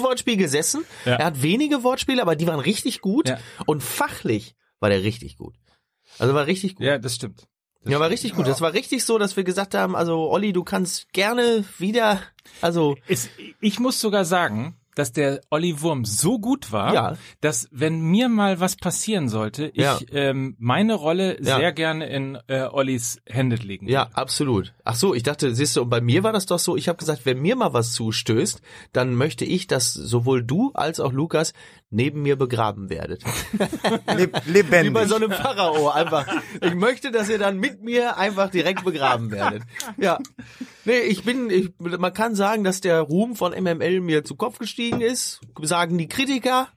[0.00, 0.84] jedes Wortspiel gesessen.
[1.04, 1.16] Ja.
[1.16, 3.28] Er hat wenige Wortspiele, aber die waren richtig gut.
[3.28, 3.38] Ja.
[3.66, 5.54] Und fachlich war der richtig gut.
[6.18, 6.86] Also war richtig gut.
[6.86, 7.46] Ja, das stimmt.
[7.82, 8.46] Das Ja, war richtig gut.
[8.46, 12.20] Das war richtig so, dass wir gesagt haben, also Olli, du kannst gerne wieder,
[12.60, 17.16] also Es, ich muss sogar sagen, dass der Olli Wurm so gut war, Ja.
[17.40, 19.98] dass wenn mir mal was passieren sollte, ich Ja.
[20.12, 21.56] ähm, meine Rolle Ja.
[21.58, 24.16] sehr gerne in äh, Ollis Hände legen ja, würde.
[24.16, 24.74] absolut.
[24.84, 26.98] Ach so, ich dachte, siehst du, und bei mir war das doch so, ich habe
[26.98, 28.60] gesagt, wenn mir mal was zustößt,
[28.92, 31.52] dann möchte ich, dass sowohl du als auch Lukas
[31.90, 33.22] neben mir begraben werdet.
[34.16, 34.92] Le Wie lebendig.
[34.92, 36.26] bei so einem Pharao einfach.
[36.60, 39.62] Ich möchte, dass ihr dann mit mir einfach direkt begraben werdet.
[39.96, 40.18] Ja.
[40.84, 44.58] Nee, ich bin, ich, man kann sagen, dass der Ruhm von MML mir zu Kopf
[44.58, 46.68] gestiegen ist, sagen die Kritiker.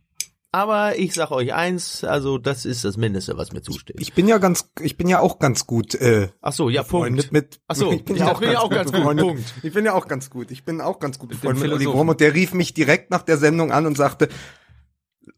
[0.51, 3.99] Aber ich sag euch eins, also das ist das Mindeste, was mir zusteht.
[3.99, 7.31] ich bin ja ganz, ich bin ja auch ganz gut äh, Ach so, ja, Punkt.
[7.31, 7.59] mit.
[7.67, 9.17] Ach so, ich bin ich ja auch bin ja ganz auch gut ganz gut.
[9.17, 9.53] Punkt.
[9.63, 10.51] Ich bin ja auch ganz gut.
[10.51, 11.85] Ich bin auch ganz gut befreundet mit Olli.
[11.87, 14.29] Wurm und der rief mich direkt nach der Sendung an und sagte,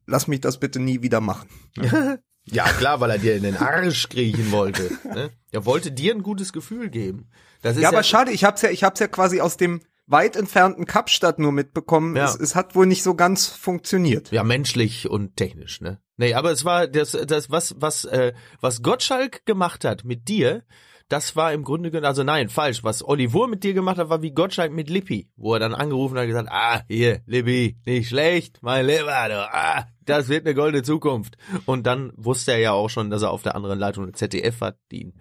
[0.06, 1.48] lass mich das bitte nie wieder machen.
[2.48, 4.92] Ja, klar, weil er dir in den Arsch kriechen wollte.
[5.06, 5.32] Ne?
[5.52, 7.30] Er wollte dir ein gutes Gefühl geben.
[7.62, 10.36] Das ist Ja, aber schade, ich hab's ja, ich hab's ja quasi aus dem weit
[10.36, 12.16] entfernten Kapstadt nur mitbekommen.
[12.16, 12.26] Ja.
[12.26, 14.32] Es, es hat wohl nicht so ganz funktioniert.
[14.32, 16.00] Ja, menschlich und technisch, ne?
[16.18, 20.64] Nee, aber es war das, das was, was, äh, was Gottschalk gemacht hat mit dir,
[21.08, 22.84] das war im Grunde genommen, also nein, falsch.
[22.84, 25.76] Was Olli Wurm mit dir gemacht hat, war wie Gottschalk mit Lippi, wo er dann
[25.76, 30.46] angerufen hat und gesagt, ah, hier, Lippi, nicht schlecht, mein Lieber, du, ah, das wird
[30.46, 31.38] eine goldene Zukunft.
[31.66, 34.78] Und dann wusste er ja auch schon, dass er auf der anderen Leitung ZDF hat,
[34.92, 35.14] die ihn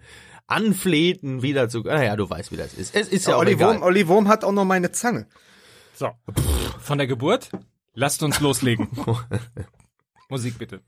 [0.47, 2.95] anflehten, wieder zu, naja, du weißt, wie das ist.
[2.95, 3.75] Es ist ja, Ja, auch Olli, egal.
[3.75, 5.27] Wurm, Olli Wurm hat auch noch meine Zange.
[5.95, 6.11] So,
[6.79, 7.49] von der Geburt,
[7.93, 8.89] lasst uns loslegen.
[10.29, 10.81] Musik bitte.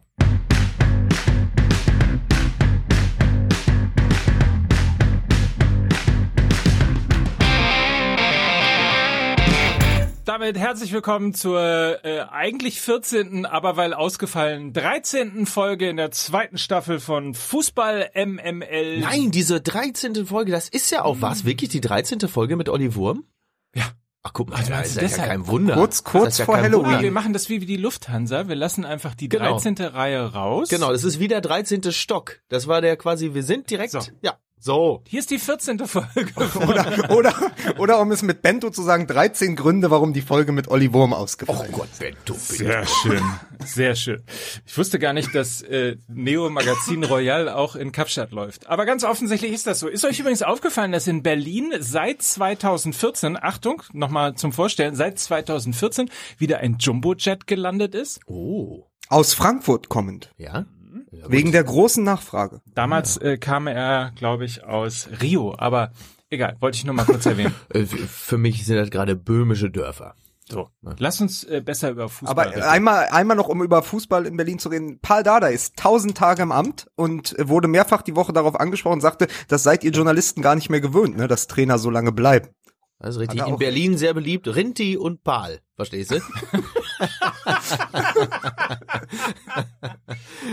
[10.27, 15.45] Damit herzlich willkommen zur äh, eigentlich 14., aber weil ausgefallen 13.
[15.45, 18.99] Folge in der zweiten Staffel von Fußball MML.
[18.99, 20.25] Nein, diese 13.
[20.25, 22.19] Folge, das ist ja auch, war es wirklich die 13.
[22.27, 23.23] Folge mit Olli Wurm?
[23.73, 23.85] Ja.
[24.23, 25.29] Ach, guck mal, Also das ist du ja deshalb?
[25.29, 25.75] kein Wunder.
[25.75, 26.85] Kurz- kurz Das ist ja vor Halloween.
[26.87, 27.01] Wunder.
[27.03, 28.49] wir machen das wie die Lufthansa.
[28.49, 29.51] Wir lassen einfach die Genau.
[29.57, 29.75] 13.
[29.77, 30.67] Reihe raus.
[30.67, 31.93] Genau, das ist wie der 13.
[31.93, 32.41] Stock.
[32.49, 33.99] Das war der quasi, wir sind direkt, So.
[34.21, 35.01] ja, so.
[35.07, 35.79] Hier ist die 14.
[35.87, 36.07] Folge.
[36.67, 37.33] Oder, oder,
[37.77, 41.13] oder um es mit Bento zu sagen, 13 Gründe, warum die Folge mit Olli Wurm
[41.13, 42.55] ausgefallen Oh Gott, Bento, bitte.
[42.55, 43.23] Sehr schön,
[43.65, 44.23] sehr schön.
[44.65, 48.67] Ich wusste gar nicht, dass äh, Neo Magazin Royal auch in Kapstadt läuft.
[48.67, 49.87] Aber ganz offensichtlich ist das so.
[49.87, 56.09] Ist euch übrigens aufgefallen, dass in Berlin seit 2014, Achtung, nochmal zum Vorstellen, seit 2014
[56.37, 58.19] wieder ein Jumbojet gelandet ist?
[58.25, 60.31] Oh, Aus Frankfurt kommend.
[60.37, 60.65] ja.
[61.11, 62.61] Wegen der großen Nachfrage.
[62.73, 65.55] Damals äh, kam er, glaube ich, aus Rio.
[65.57, 65.91] Aber
[66.29, 67.55] egal, wollte ich nur mal kurz erwähnen.
[67.73, 70.15] Äh, Für mich sind das gerade böhmische Dörfer.
[70.49, 72.63] So, lass uns äh, besser über Fußball Aber reden.
[72.63, 74.97] einmal, einmal noch, um über Fußball in Berlin zu reden.
[75.01, 79.27] Paul Dada ist tausend Tage im Amt und wurde mehrfach die Woche darauf angesprochen, sagte,
[79.49, 82.47] das seid ihr Journalisten gar nicht mehr gewöhnt, ne, dass Trainer so lange bleiben.
[82.99, 83.45] Ist richtig.
[83.45, 84.47] In Berlin sehr beliebt.
[84.47, 85.59] Rinti und Pal.
[85.75, 86.19] Verstehst du?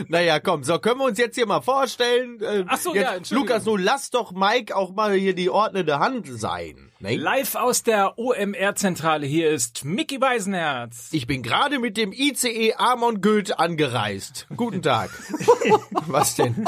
[0.09, 2.43] naja, komm, so können wir uns jetzt hier mal vorstellen.
[2.43, 3.49] Äh, Ach so, jetzt, ja, Entschuldigung.
[3.49, 6.93] Lukas, nun lass doch Mike auch mal hier die ordnende Hand sein.
[7.01, 7.17] Ne?
[7.17, 11.09] Live aus der OMR-Zentrale, hier ist Mickey Beisenherz.
[11.13, 14.47] Ich bin gerade mit dem ICE Amon Goeth angereist.
[14.55, 15.09] Guten Tag.
[16.07, 16.67] Was denn?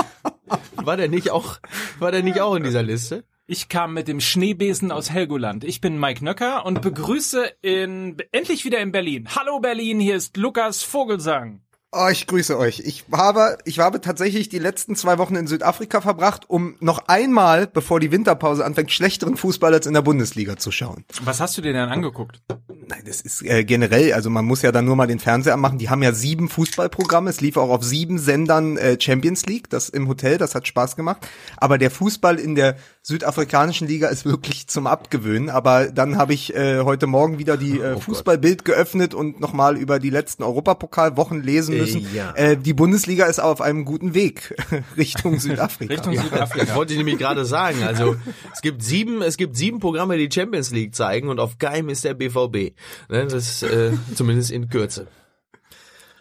[0.76, 1.58] War der nicht auch,
[1.98, 3.24] war der nicht auch in dieser Liste?
[3.48, 5.62] Ich kam mit dem Schneebesen aus Helgoland.
[5.62, 9.28] Ich bin Mike Nöcker und begrüße in, endlich wieder in Berlin.
[9.36, 11.60] Hallo Berlin, hier ist Lukas Vogelsang.
[11.92, 12.80] Oh, ich grüße euch.
[12.80, 17.68] Ich habe, ich habe tatsächlich die letzten zwei Wochen in Südafrika verbracht, um noch einmal,
[17.68, 21.04] bevor die Winterpause anfängt, schlechteren Fußball als in der Bundesliga zu schauen.
[21.22, 22.42] Was hast du dir denn angeguckt?
[22.88, 25.78] Nein, das ist äh, generell, also man muss ja dann nur mal den Fernseher anmachen.
[25.78, 27.30] Die haben ja sieben Fußballprogramme.
[27.30, 30.96] Es lief auch auf sieben Sendern äh, Champions League, das im Hotel, das hat Spaß
[30.96, 31.26] gemacht.
[31.56, 35.48] Aber der Fußball in der südafrikanischen Liga ist wirklich zum Abgewöhnen.
[35.48, 40.00] Aber dann habe ich äh, heute Morgen wieder die äh, Fußballbild geöffnet und nochmal über
[40.00, 42.04] die letzten Europapokalwochen lesen müssen.
[42.12, 42.32] ja.
[42.34, 44.56] Äh, die Bundesliga ist auf einem guten Weg
[44.96, 45.94] Richtung Südafrika.
[45.94, 46.74] Richtung Das Südafrika.
[46.74, 47.84] wollte ich nämlich gerade sagen.
[47.84, 48.16] Also
[48.52, 52.04] es gibt sieben, es gibt sieben Programme, die Champions League zeigen und auf keinem ist
[52.04, 52.74] der BVB.
[53.08, 55.06] Ne, das äh, zumindest in Kürze.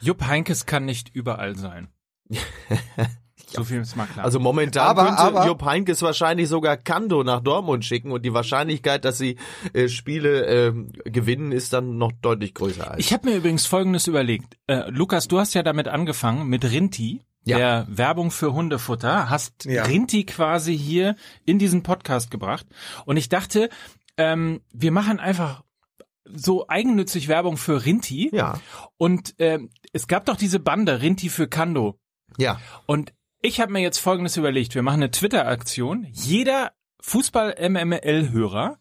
[0.02, 1.88] Jupp Heinkes kann nicht überall sein.
[3.56, 4.26] So viel ist mal klar.
[4.26, 8.34] Also momentan Aber- könnte aber- Jupp Heynckes wahrscheinlich sogar Kando nach Dortmund schicken und die
[8.34, 9.38] Wahrscheinlichkeit, dass sie
[9.74, 12.92] äh, Spiele ähm, gewinnen, ist dann noch deutlich größer.
[12.92, 13.00] Als.
[13.00, 14.58] Ich habe mir übrigens Folgendes überlegt.
[14.68, 17.58] Äh, Lukas, du hast ja damit angefangen mit Rinti, Ja.
[17.58, 19.84] der Werbung für Hundefutter, hast Ja.
[19.84, 21.16] Rinti quasi hier
[21.46, 22.66] in diesen Podcast gebracht.
[23.06, 23.70] Und ich dachte,
[24.18, 25.64] ähm, wir machen einfach
[26.34, 28.32] so eigennützig Werbung für Rinti.
[28.34, 28.60] Ja.
[28.98, 32.00] Und ähm, es gab doch diese Bande Rinti für Kando.
[32.38, 32.60] Ja.
[32.88, 33.14] Und
[33.46, 34.76] ich habe mir jetzt Folgendes überlegt.
[34.76, 36.08] Wir machen eine Twitter-Aktion.
[36.12, 36.72] Jeder
[37.02, 38.80] Fußball-MML-Hörer,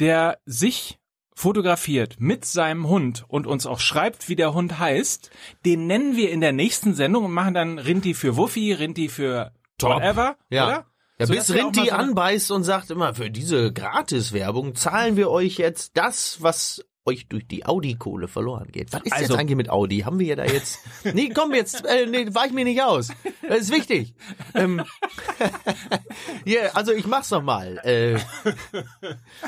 [0.00, 0.98] der sich
[1.34, 5.30] fotografiert mit seinem Hund und uns auch schreibt, wie der Hund heißt,
[5.64, 9.52] den nennen wir in der nächsten Sendung und machen dann Rinti für Wuffi, Rinti für
[9.78, 9.96] Top.
[9.96, 10.66] whatever, Ja.
[10.66, 10.86] oder?
[11.20, 15.58] Ja, So, bis Rinti so anbeißt und sagt immer, für diese Gratiswerbung zahlen wir euch
[15.58, 18.92] jetzt das, was euch durch die Audi-Kohle verloren geht.
[18.92, 20.00] Was ist Also- jetzt eigentlich mit Audi?
[20.00, 20.78] Haben wir ja da jetzt...
[21.14, 23.08] Nee, komm jetzt, äh, nee, weich mir nicht aus.
[23.48, 24.14] Das ist wichtig.
[24.54, 24.84] Ähm,
[26.46, 27.78] yeah, also ich mach's noch mal.
[27.84, 28.18] Äh,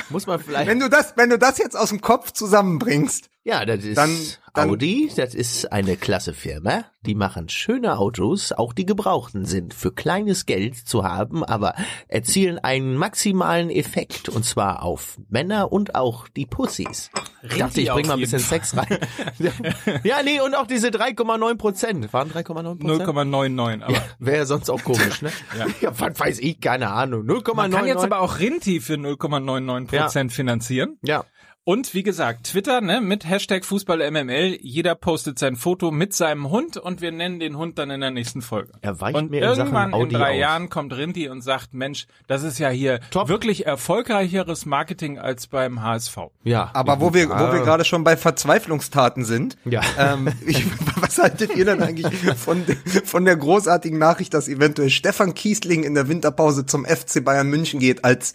[0.09, 0.69] muss man vielleicht...
[0.69, 4.15] Wenn du das, wenn du das jetzt aus dem Kopf zusammenbringst, Ja, das ist Dann-
[4.53, 6.85] dann- Audi, das ist eine klasse Firma.
[7.07, 11.75] Die machen schöne Autos, auch die gebrauchten sind für kleines Geld zu haben, aber
[12.09, 17.11] erzielen einen maximalen Effekt und zwar auf Männer und auch die Pussys.
[17.43, 18.99] Ich dachte, ich bring mal ein bisschen Sex rein.
[20.05, 22.13] ja, nee, und auch diese 3,9 Prozent.
[22.13, 23.09] Waren 3,9 Prozent?
[23.09, 23.83] 0,99.
[23.83, 25.31] Aber Ja, wäre ja sonst auch komisch, ne?
[25.81, 25.99] ja.
[25.99, 27.23] was weiß ich, keine Ahnung.
[27.27, 27.55] 0,99.
[27.55, 30.99] man kann jetzt aber auch Rinti für 0,99 Prozent finanzieren.
[31.03, 31.25] ja.
[31.71, 34.59] Und wie gesagt, Twitter, ne, mit Hashtag FußballMML.
[34.61, 38.11] Jeder postet sein Foto mit seinem Hund und wir nennen den Hund dann in der
[38.11, 38.73] nächsten Folge.
[38.81, 40.41] Er weicht und mir in Sachen irgendwann in Audi drei aus.
[40.41, 43.29] Jahren kommt Rinti und sagt, Mensch, das ist ja hier Top.
[43.29, 46.17] wirklich erfolgreicheres Marketing als beim HSV.
[46.43, 46.71] Ja.
[46.75, 47.65] aber wo wir, wo wir Ah.
[47.65, 49.83] gerade schon bei Verzweiflungstaten sind, Ja.
[49.97, 50.65] ähm, ich,
[51.01, 52.65] was haltet ihr denn eigentlich von,
[53.05, 57.79] von der großartigen Nachricht, dass eventuell Stefan Kiesling in der Winterpause zum FC Bayern München
[57.79, 58.35] geht als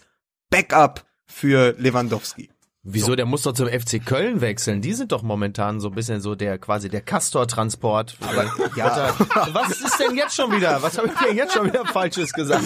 [0.49, 2.47] Backup für Lewandowski?
[2.87, 4.79] Wieso, der muss doch zum FC Köln wechseln.
[4.79, 8.15] Die sind doch momentan so ein bisschen so der quasi der Castor-Transport.
[8.75, 9.11] ja.
[9.53, 10.83] Was ist denn jetzt schon wieder?
[10.83, 12.63] Was habe ich denn jetzt schon wieder Falsches gesagt?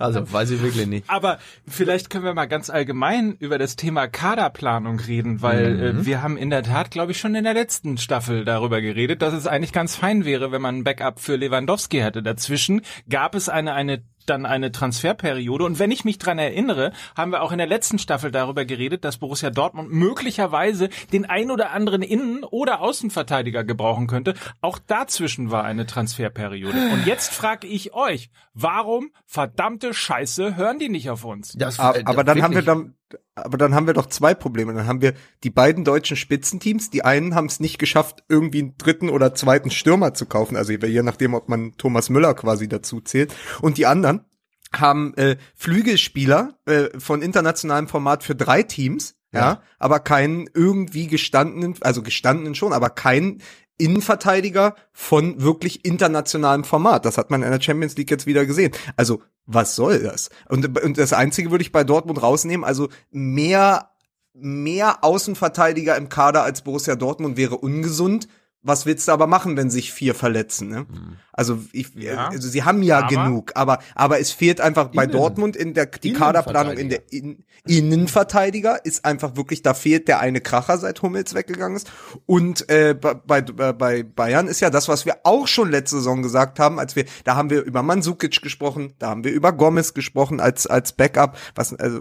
[0.00, 1.08] also, weiß ich wirklich nicht.
[1.08, 1.38] Aber
[1.68, 6.36] vielleicht können wir mal ganz allgemein über das Thema Kaderplanung reden, weil äh, wir haben
[6.36, 9.72] in der Tat, glaube ich, schon in der letzten Staffel darüber geredet, dass es eigentlich
[9.72, 12.20] ganz fein wäre, wenn man ein Backup für Lewandowski hätte.
[12.20, 15.64] Dazwischen gab es eine, eine dann eine Transferperiode.
[15.64, 19.04] Und wenn ich mich dran erinnere, haben wir auch in der letzten Staffel darüber geredet,
[19.04, 24.34] dass Borussia Dortmund möglicherweise den ein oder anderen Innen- oder Außenverteidiger gebrauchen könnte.
[24.60, 26.78] Auch dazwischen war eine Transferperiode.
[26.92, 31.52] Und jetzt frage ich euch, warum verdammte Scheiße hören die nicht auf uns?
[31.52, 32.94] Das, Aber, aber dann haben wir dann,
[33.34, 34.72] aber dann haben wir doch zwei Probleme.
[34.74, 36.90] Dann haben wir die beiden deutschen Spitzenteams.
[36.90, 40.56] Die einen haben es nicht geschafft, irgendwie einen dritten oder zweiten Stürmer zu kaufen.
[40.56, 43.34] Also je nachdem, ob man Thomas Müller quasi dazu zählt.
[43.60, 44.24] Und die anderen
[44.72, 49.14] haben äh, Flügelspieler äh, von internationalem Format für drei Teams.
[49.32, 49.40] Ja.
[49.40, 49.62] Ja.
[49.80, 53.42] aber keinen irgendwie gestandenen, also gestandenen schon, aber keinen
[53.78, 57.04] Innenverteidiger von wirklich internationalem Format.
[57.04, 58.72] Das hat man in der Champions League jetzt wieder gesehen.
[58.96, 60.30] Also, was soll das?
[60.48, 63.90] Und, und das Einzige würde ich bei Dortmund rausnehmen, also mehr,
[64.32, 68.28] mehr Außenverteidiger im Kader als Borussia Dortmund wäre ungesund.
[68.66, 70.68] Was willst du aber machen, wenn sich vier verletzen?
[70.70, 70.86] Ne?
[71.32, 72.28] Also, ich, Ja.
[72.28, 75.74] also sie haben ja Aber- genug, aber aber es fehlt einfach bei Innen- Dortmund in
[75.74, 80.78] der die Kaderplanung in der in, Innenverteidiger ist einfach wirklich da fehlt der eine Kracher
[80.78, 81.90] seit Hummels weggegangen ist
[82.26, 86.22] und äh, bei, bei bei Bayern ist ja das was wir auch schon letzte Saison
[86.22, 89.94] gesagt haben als wir da haben wir über Mandzukic gesprochen da haben wir über Gomez
[89.94, 92.00] gesprochen als als Backup was also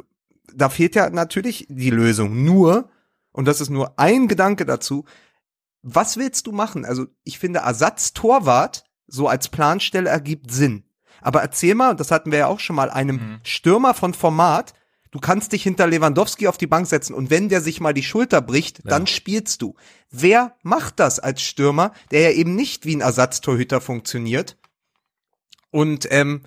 [0.56, 2.90] da fehlt ja natürlich die Lösung nur
[3.32, 5.06] und das ist nur ein Gedanke dazu
[5.84, 10.86] was willst du machen also ich finde Ersatztorwart so als Planstelle ergibt Sinn
[11.24, 14.74] aber erzähl mal, und das hatten wir ja auch schon mal, einem Stürmer von Format,
[15.12, 18.04] du kannst dich hinter Lewandowski auf die Bank setzen und wenn der sich mal die
[18.04, 19.76] Schulter bricht, dann spielst du.
[20.12, 24.58] Wer macht das als Stürmer, der ja eben nicht wie ein Ersatztorhüter funktioniert?
[25.72, 26.44] Und ähm,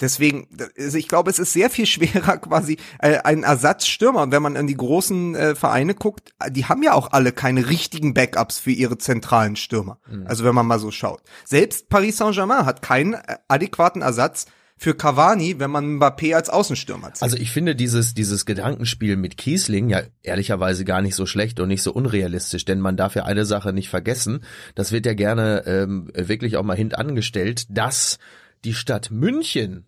[0.00, 4.22] deswegen, also ich glaube, es ist sehr viel schwerer quasi äh, ein Ersatzstürmer.
[4.22, 7.68] Und wenn man an die großen äh, Vereine guckt, die haben ja auch alle keine
[7.68, 9.98] richtigen Backups für ihre zentralen Stürmer.
[10.24, 11.22] Also wenn man mal so schaut.
[11.44, 14.46] Selbst Paris Saint-Germain hat keinen äh, adäquaten Ersatz
[14.82, 17.22] für Cavani, wenn man Mbappé als Außenstürmer zählt.
[17.22, 21.68] Also ich finde dieses, dieses Gedankenspiel mit Kiesling ja ehrlicherweise gar nicht so schlecht und
[21.68, 24.40] nicht so unrealistisch, denn man darf ja eine Sache nicht vergessen,
[24.74, 28.18] das wird ja gerne ähm, wirklich auch mal hintangestellt, dass
[28.64, 29.86] die Stadt München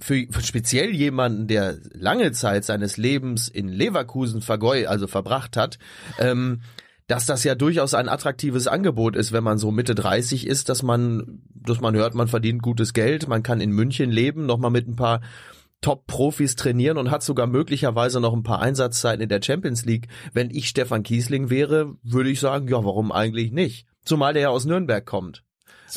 [0.00, 5.78] für, für speziell jemanden, der lange Zeit seines Lebens in Leverkusen vergeu, also verbracht hat,
[6.18, 6.62] ähm,
[7.08, 10.82] dass das ja durchaus ein attraktives Angebot ist, wenn man so Mitte 30 ist, dass
[10.82, 14.86] man, dass man hört, man verdient gutes Geld, man kann in München leben, nochmal mit
[14.86, 15.22] ein paar
[15.80, 20.08] Top-Profis trainieren und hat sogar möglicherweise noch ein paar Einsatzzeiten in der Champions League.
[20.32, 23.86] Wenn ich Stefan Kiesling wäre, würde ich sagen, ja, warum eigentlich nicht?
[24.04, 25.44] Zumal der ja aus Nürnberg kommt.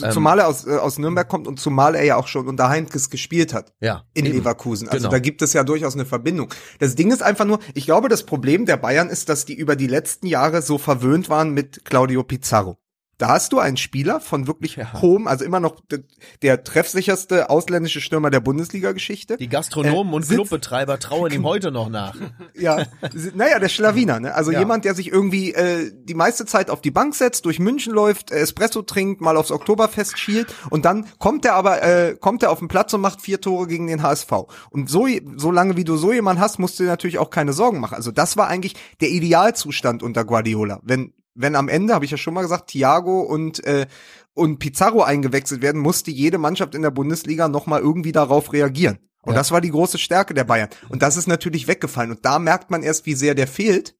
[0.01, 2.69] Ähm, zumal er aus, äh, aus Nürnberg kommt und zumal er ja auch schon unter
[2.69, 3.74] Heinkes gespielt hat.
[3.79, 4.38] Ja, In eben.
[4.38, 4.88] Leverkusen.
[4.88, 5.12] Also Genau.
[5.12, 6.53] da gibt es ja durchaus eine Verbindung.
[6.79, 9.75] Das Ding ist einfach nur, ich glaube, das Problem der Bayern ist, dass die über
[9.75, 12.77] die letzten Jahre so verwöhnt waren mit Claudio Pizarro.
[13.22, 15.00] Da hast du einen Spieler von wirklich Ja.
[15.01, 16.04] hohem, also immer noch de,
[16.42, 19.38] der treffsicherste ausländische Stürmer der Bundesliga-Geschichte.
[19.38, 22.16] Die Gastronomen Äh, und Clubbetreiber trauen ihm heute noch nach.
[22.56, 22.86] Ja,
[23.34, 24.34] naja, der Schlawiner, ne?
[24.36, 24.60] Also Ja.
[24.60, 28.32] jemand, der sich irgendwie äh, die meiste Zeit auf die Bank setzt, durch München läuft,
[28.32, 32.51] äh, Espresso trinkt, mal aufs Oktoberfest schielt und dann kommt er aber, äh, kommt er
[32.51, 34.32] auf den Platz und macht vier Tore gegen den HSV.
[34.72, 37.54] Und so, so lange wie du so jemanden hast, musst du dir natürlich auch keine
[37.54, 37.96] Sorgen machen.
[37.96, 40.80] Also das war eigentlich der Idealzustand unter Guardiola.
[40.84, 43.86] Wenn, wenn am Ende, habe ich ja schon mal gesagt, Thiago und äh,
[44.33, 49.00] und Pizarro eingewechselt werden, musste jede Mannschaft in der Bundesliga nochmal irgendwie darauf reagieren.
[49.24, 49.39] Und Ja.
[49.39, 50.69] das war die große Stärke der Bayern.
[50.89, 52.12] Und das ist natürlich weggefallen.
[52.12, 53.93] Und da merkt man erst, wie sehr der fehlt,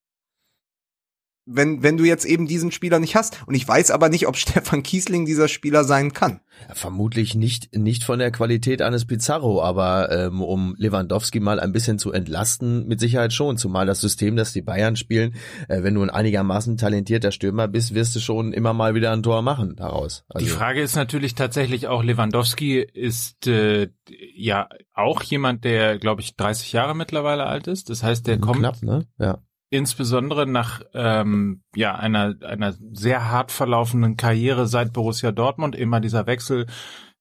[1.45, 3.39] wenn, wenn du jetzt eben diesen Spieler nicht hast.
[3.48, 6.41] Und ich weiß aber nicht, ob Stefan Kiesling dieser Spieler sein kann.
[6.67, 11.71] Ja, vermutlich nicht, nicht von der Qualität eines Pizarro, aber ähm, um Lewandowski mal ein
[11.71, 13.57] bisschen zu entlasten, mit Sicherheit schon.
[13.57, 15.36] Zumal das System, das die Bayern spielen,
[15.67, 19.24] äh, wenn du ein einigermaßen talentierter Stürmer bist, wirst du schon immer mal wieder ein
[19.24, 20.24] Tor machen daraus.
[20.29, 23.89] Also, Die Frage ist natürlich tatsächlich auch, Lewandowski ist äh,
[24.36, 27.89] ja auch jemand, der, glaube ich, 30 Jahre mittlerweile alt ist.
[27.89, 29.05] Das heißt, der kommt knapp, ne?
[29.17, 29.39] Ja.
[29.72, 36.28] Insbesondere nach ähm, ja einer einer sehr hart verlaufenden Karriere seit Borussia Dortmund immer dieser
[36.28, 36.68] Wechsel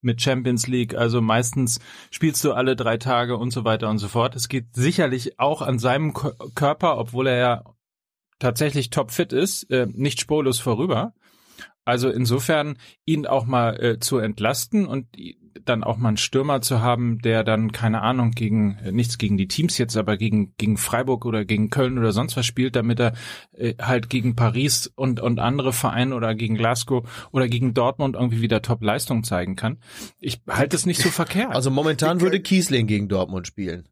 [0.03, 1.79] mit Champions League, also meistens
[2.11, 4.35] spielst du alle drei Tage und so weiter und so fort.
[4.35, 7.65] Es geht sicherlich auch an seinem Körper, obwohl er ja
[8.39, 11.13] tatsächlich topfit ist, äh, nicht spurlos vorüber.
[11.85, 15.07] Also insofern ihn auch mal äh, zu entlasten und
[15.65, 19.37] dann auch mal einen Stürmer zu haben, der dann keine Ahnung gegen äh, nichts gegen
[19.37, 23.01] die Teams jetzt, aber gegen gegen Freiburg oder gegen Köln oder sonst was spielt, damit
[23.01, 23.13] er
[23.53, 28.41] äh, halt gegen Paris und und andere Vereine oder gegen Glasgow oder gegen Dortmund irgendwie
[28.43, 29.79] wieder Top-Leistung zeigen kann.
[30.19, 31.55] Ich halte es nicht so verkehrt.
[31.55, 33.89] Also momentan würde Kiesling gegen Dortmund spielen.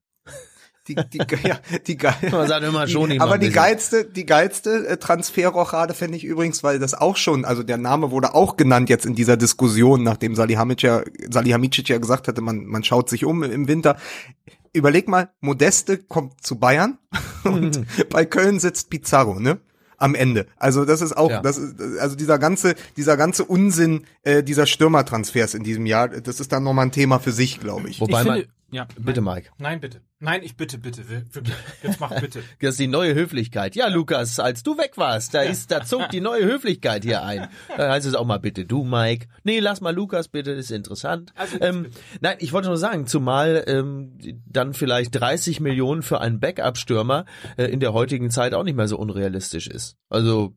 [0.89, 2.15] Die, die, ja, die geil.
[2.33, 6.63] Man sagt immer schon Die, aber die geilste, die geilste äh, Transferrochade fände ich übrigens,
[6.63, 10.35] weil das auch schon, also der Name wurde auch genannt jetzt in dieser Diskussion, nachdem
[10.35, 13.97] Salihamidzic ja, Salihamidzic ja gesagt hatte, man, man schaut sich um im Winter.
[14.73, 16.99] Überleg mal, Modeste kommt zu Bayern
[17.45, 19.59] und bei Köln sitzt Pizarro, ne?
[20.01, 20.47] Am Ende.
[20.57, 21.43] Also das ist auch, Ja.
[21.43, 26.39] das ist, also dieser ganze, dieser ganze Unsinn äh, dieser Stürmertransfers in diesem Jahr, das
[26.39, 28.01] ist dann nochmal ein Thema für sich, glaube ich.
[28.01, 30.01] Wobei ich man, finde, ja, bitte nein, Mike, nein, bitte.
[30.21, 31.55] Nein, ich bitte, bitte, wirklich.
[31.81, 32.43] Jetzt mach bitte.
[32.61, 33.77] das ist die neue Höflichkeit.
[33.77, 37.49] Ja, Lukas, als du weg warst, da ist, da zog die neue Höflichkeit hier ein.
[37.77, 39.29] Da heißt es auch mal bitte du, Mike.
[39.45, 41.33] Nee, lass mal Lukas bitte, das ist interessant.
[41.37, 46.41] Also, ähm, nein, ich wollte nur sagen, zumal ähm, dann vielleicht 30 Millionen für einen
[46.41, 47.25] Backup-Stürmer
[47.57, 49.97] äh, in der heutigen Zeit auch nicht mehr so unrealistisch ist.
[50.09, 50.55] Also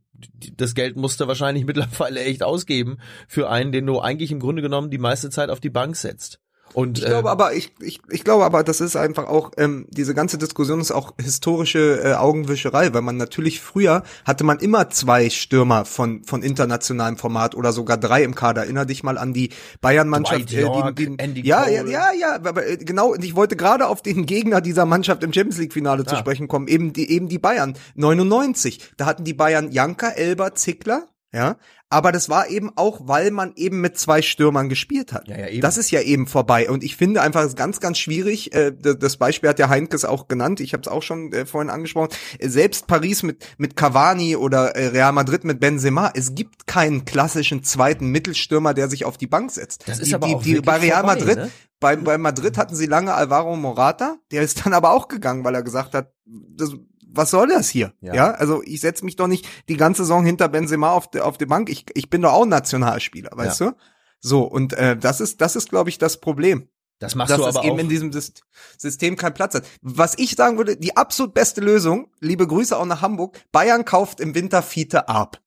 [0.55, 4.63] das Geld musst du wahrscheinlich mittlerweile echt ausgeben für einen, den du eigentlich im Grunde
[4.63, 6.39] genommen die meiste Zeit auf die Bank setzt.
[6.73, 9.85] Und Ich glaube äh, aber, ich, ich, ich glaube aber, das ist einfach auch, ähm,
[9.89, 14.89] diese ganze Diskussion ist auch historische äh, Augenwischerei, weil man natürlich früher hatte man immer
[14.89, 18.63] zwei Stürmer von, von internationalem Format oder sogar drei im Kader.
[18.63, 19.49] Erinner dich mal an die
[19.81, 20.51] Bayern-Mannschaft.
[20.51, 24.01] Dwight York, Andy ja, ja, ja, ja, aber äh, genau, und ich wollte gerade auf
[24.01, 26.19] den Gegner dieser Mannschaft im Champions League-Finale zu Ah.
[26.19, 27.75] sprechen kommen, eben die, eben die Bayern.
[27.95, 28.91] 99.
[28.97, 31.55] Da hatten die Bayern Janka, Elber, Zickler, ja,
[31.91, 35.27] aber das war eben auch, weil man eben mit zwei Stürmern gespielt hat.
[35.27, 35.61] Ja, ja, eben.
[35.61, 36.69] Das ist ja eben vorbei.
[36.69, 38.53] Und ich finde einfach, es ist ganz, ganz schwierig.
[38.53, 40.61] Äh, das Beispiel hat ja Heinkes auch genannt.
[40.61, 42.09] Ich habe es auch schon äh, vorhin angesprochen.
[42.39, 46.11] Selbst Paris mit mit Cavani oder äh, Real Madrid mit Benzema.
[46.13, 49.87] Es gibt keinen klassischen zweiten Mittelstürmer, der sich auf die Bank setzt.
[49.87, 51.37] Das ist die, aber die, auch die, bei Real vorbei, Madrid.
[51.37, 51.51] ne?
[51.81, 55.55] Bei, bei Madrid hatten sie lange Alvaro Morata, der ist dann aber auch gegangen, weil
[55.55, 56.75] er gesagt hat, das,
[57.13, 57.93] was soll das hier?
[58.01, 58.13] Ja.
[58.13, 61.37] Ja, also ich setze mich doch nicht die ganze Saison hinter Benzema auf, de, auf
[61.37, 61.69] die Bank.
[61.69, 63.71] Ich, ich bin doch auch Nationalspieler, weißt du?
[64.19, 66.69] So, und äh, das ist, das ist, glaube ich, das Problem.
[66.99, 67.79] das machst dass du es aber eben auch.
[67.79, 68.41] in diesem Syst-
[68.77, 69.63] System keinen Platz hat.
[69.81, 74.19] Was ich sagen würde, die absolut beste Lösung, liebe Grüße auch nach Hamburg, Bayern kauft
[74.19, 75.39] im Winter Fiete ab.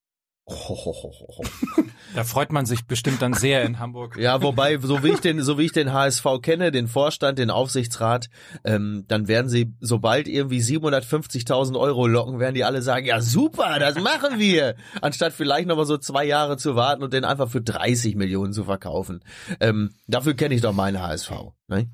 [2.14, 4.16] Da freut man sich bestimmt dann sehr in Hamburg.
[4.16, 7.50] Ja, wobei, so wie ich den, so wie ich den HSV kenne, den Vorstand, den
[7.50, 8.28] Aufsichtsrat,
[8.64, 13.80] ähm, dann werden sie, sobald irgendwie 750.000 Euro locken, werden die alle sagen, ja super,
[13.80, 17.50] das machen wir, anstatt vielleicht noch mal so zwei Jahre zu warten und den einfach
[17.50, 19.24] für 30 Millionen zu verkaufen.
[19.58, 21.32] Ähm, dafür kenne ich doch meinen HSV.
[21.66, 21.90] Ne?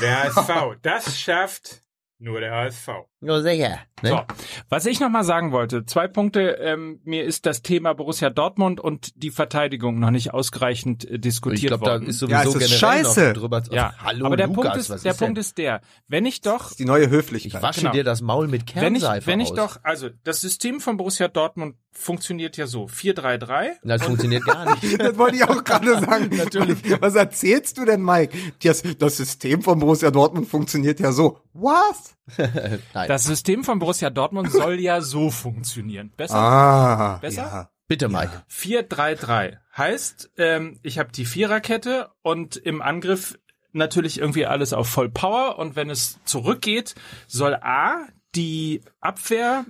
[0.00, 1.82] Der HSV, das schafft
[2.18, 2.88] nur der HSV.
[3.24, 3.78] Ja, sicher.
[4.02, 4.08] Ne?
[4.10, 4.20] So,
[4.68, 6.58] was ich noch mal sagen wollte, zwei Punkte.
[6.60, 11.20] Ähm, mir ist das Thema Borussia Dortmund und die Verteidigung noch nicht ausreichend äh, ich
[11.20, 12.06] diskutiert glaube, da worden.
[12.08, 13.26] ist Ja, sowieso es ist generell scheiße.
[13.28, 13.62] noch drüber.
[13.70, 15.40] ja, hallo aber der Lukas, Punkt ist, was der ist Punkt denn?
[15.40, 17.62] ist der, wenn ich doch ist die neue Ich Höflichkeit.
[17.62, 17.92] wasche Genau.
[17.92, 19.56] dir das Maul mit wenn ich, Kernseife wenn ich aus.
[19.56, 22.86] doch, also das System von Borussia Dortmund funktioniert ja so.
[22.86, 23.68] 4-3-3.
[23.84, 24.98] Das funktioniert gar nicht.
[24.98, 26.28] Das wollte ich auch gerade sagen.
[26.36, 26.78] Natürlich.
[27.00, 28.36] Was erzählst du denn, Mike?
[28.64, 31.38] Das, das System von Borussia Dortmund funktioniert ja so.
[31.52, 32.14] Was?
[32.94, 33.08] Nein.
[33.08, 36.12] Das System von Borussia Dortmund soll ja so funktionieren.
[36.16, 36.36] Besser?
[36.36, 37.18] Ah.
[37.20, 37.42] Besser?
[37.42, 37.70] Ja.
[37.88, 38.42] Bitte, Mike.
[38.50, 43.38] 4-3-3 heißt, ähm, ich habe die Viererkette und im Angriff
[43.72, 46.94] natürlich irgendwie alles auf Vollpower und wenn es zurückgeht,
[47.26, 49.66] soll A die Abwehr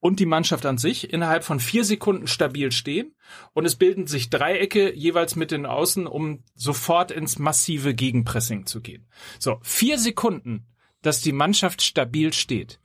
[0.00, 3.14] und die Mannschaft an sich innerhalb von vier Sekunden stabil stehen
[3.54, 8.80] und es bilden sich Dreiecke jeweils mit den Außen, um sofort ins massive Gegenpressing zu
[8.80, 9.08] gehen.
[9.38, 10.66] So, vier Sekunden,
[11.06, 12.80] dass die Mannschaft stabil steht.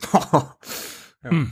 [1.22, 1.50] Hm.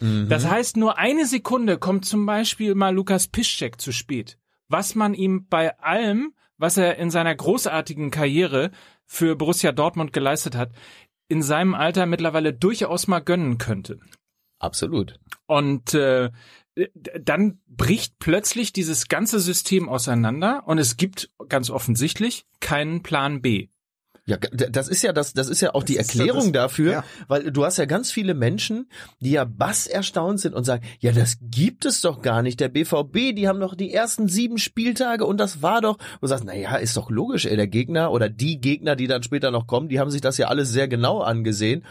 [0.00, 0.28] Mhm.
[0.28, 4.38] Das heißt, nur eine Sekunde kommt zum Beispiel mal Lukas Piszczek zu spät.
[4.68, 8.70] Was man ihm bei allem, was er in seiner großartigen Karriere
[9.06, 10.70] für Borussia Dortmund geleistet hat,
[11.28, 13.98] in seinem Alter mittlerweile durchaus mal gönnen könnte.
[14.60, 15.18] Absolut.
[15.46, 16.30] Und äh,
[17.20, 23.68] dann bricht plötzlich dieses ganze System auseinander und es gibt ganz offensichtlich keinen Plan B.
[24.28, 26.92] Ja, das ist ja das, das ist ja auch die ist ja Erklärung das- dafür,
[26.92, 27.04] ja.
[27.28, 28.86] weil du hast ja ganz viele Menschen,
[29.20, 32.60] die ja bass erstaunt sind und sagen, ja, das gibt es doch gar nicht.
[32.60, 36.44] Der BVB, die haben doch die ersten sieben Spieltage und das war doch, du sagst,
[36.44, 39.66] na ja, ist doch logisch, ey, der Gegner oder die Gegner, die dann später noch
[39.66, 41.82] kommen, die haben sich das ja alles sehr genau angesehen.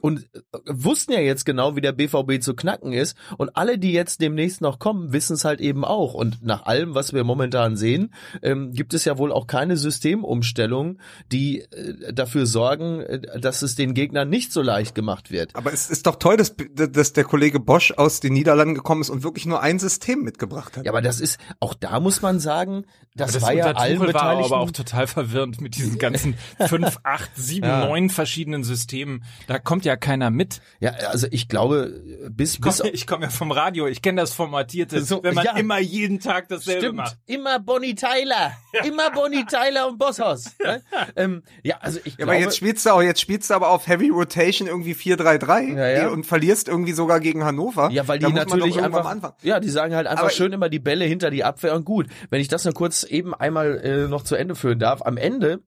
[0.00, 3.16] Und äh, wussten ja jetzt genau, wie der BVB zu knacken ist.
[3.38, 6.14] Und alle, die jetzt demnächst noch kommen, wissen es halt eben auch.
[6.14, 10.98] Und nach allem, was wir momentan sehen, ähm, gibt es ja wohl auch keine Systemumstellung,
[11.32, 15.54] die äh, dafür sorgen, äh, dass es den Gegnern nicht so leicht gemacht wird.
[15.56, 19.10] Aber es ist doch toll, dass, dass der Kollege Bosch aus den Niederlanden gekommen ist
[19.10, 20.84] und wirklich nur ein System mitgebracht hat.
[20.84, 24.14] Ja, aber das ist, auch da muss man sagen, das, Das war ja allen Tuchel
[24.14, 24.52] war Beteiligten.
[24.52, 26.34] aber auch total verwirrend mit diesen ganzen
[26.68, 27.84] fünf, acht, sieben, Ja.
[27.86, 29.24] neun verschiedenen Systemen.
[29.46, 30.60] Da kommt ja keiner mit.
[30.80, 34.20] ja, also ich glaube, bis, Ich komme bis ich komm ja vom Radio, ich kenne
[34.20, 35.56] das Formatierte, So, wenn man ja.
[35.56, 37.16] immer jeden Tag dasselbe Stimmt, macht.
[37.26, 38.52] immer Bonnie Tyler,
[38.84, 40.56] immer Bonnie Tyler und Bosshaus.
[40.64, 40.82] ne?
[41.16, 43.70] ähm, ja, also ich Ja, glaube, aber jetzt spielst du auch, jetzt spielst du aber
[43.70, 46.08] auf Heavy Rotation irgendwie 4-3-3 Ja, ja.
[46.08, 47.90] und verlierst irgendwie sogar gegen Hannover.
[47.90, 51.04] Ja, weil die natürlich einfach, ja, die sagen halt einfach Aber schön immer die Bälle
[51.04, 52.06] hinter die Abwehr und gut.
[52.30, 55.60] Wenn ich das nur kurz eben einmal äh, noch zu Ende führen darf, am Ende,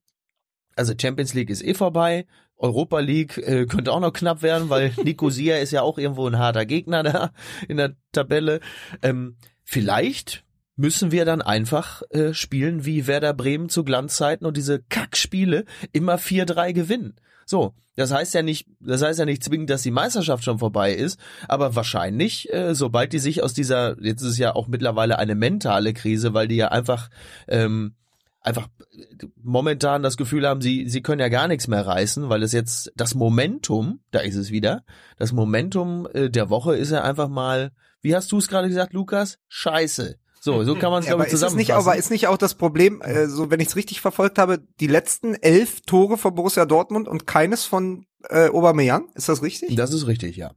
[0.75, 2.25] also Champions League ist eh vorbei,
[2.63, 6.39] Europa League äh, könnte auch noch knapp werden, weil Nicosia ist ja auch irgendwo ein
[6.39, 7.31] harter Gegner da
[7.67, 8.61] in der Tabelle.
[9.01, 10.45] Ähm, vielleicht
[10.75, 16.15] müssen wir dann einfach äh, spielen wie Werder Bremen zu Glanzzeiten und diese Kackspiele immer
[16.15, 17.15] 4-3 gewinnen.
[17.45, 20.93] So, das heißt ja nicht, das heißt ja nicht zwingend, dass die Meisterschaft schon vorbei
[20.93, 25.19] ist, aber wahrscheinlich, äh, sobald die sich aus dieser, jetzt ist es ja auch mittlerweile
[25.19, 27.09] eine mentale Krise, weil die ja einfach
[27.49, 27.95] ähm,
[28.43, 28.67] einfach
[29.41, 32.91] momentan das Gefühl haben, sie sie können ja gar nichts mehr reißen, weil es jetzt
[32.95, 34.83] das Momentum, da ist es wieder,
[35.17, 38.93] das Momentum äh, der Woche ist ja einfach mal, wie hast du es gerade gesagt,
[38.93, 39.39] Lukas?
[39.47, 40.17] Scheiße.
[40.41, 41.89] So, so kann man es Ja, glaube aber ich ist es nicht, zusammenfassen.
[41.89, 44.87] aber ist nicht auch das Problem, äh, so wenn ich es richtig verfolgt habe, die
[44.87, 49.07] letzten elf Tore von Borussia Dortmund und keines von äh, Aubameyang?
[49.15, 49.73] Ist das richtig?
[49.77, 50.51] das ist richtig, ja.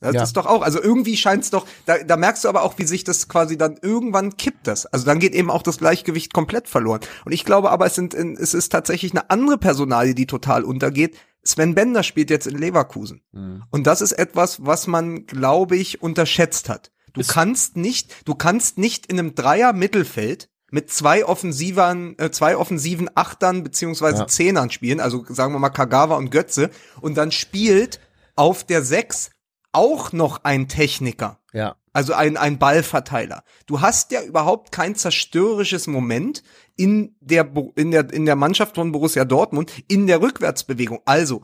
[0.00, 0.22] Das Ja.
[0.22, 3.04] ist doch auch, also irgendwie scheint's doch, da, da merkst du aber auch, wie sich
[3.04, 4.84] das quasi dann irgendwann kippt das.
[4.86, 7.00] Also dann geht eben auch das Gleichgewicht komplett verloren.
[7.24, 10.64] Und ich glaube aber, es sind, in, es ist tatsächlich eine andere Personalie, die total
[10.64, 11.16] untergeht.
[11.44, 13.22] Sven Bender spielt jetzt in Leverkusen.
[13.32, 13.62] Mhm.
[13.70, 16.90] Und das ist etwas, was man, glaube ich, unterschätzt hat.
[17.14, 22.30] Du Ist- kannst nicht, du kannst nicht in einem Dreier Mittelfeld mit zwei offensiven, äh,
[22.32, 24.26] zwei offensiven Achtern beziehungsweise Ja.
[24.26, 26.68] Zehnern spielen, also sagen wir mal Kagawa und Götze,
[27.00, 28.00] und dann spielt
[28.34, 29.30] auf der Sechs
[29.76, 31.38] auch noch ein Techniker.
[31.52, 31.76] Ja.
[31.92, 33.42] Also ein, ein Ballverteiler.
[33.66, 36.42] Du hast ja überhaupt kein zerstörerisches Moment
[36.76, 41.00] in der, in der, in der Mannschaft von Borussia Dortmund in der Rückwärtsbewegung.
[41.04, 41.42] Also,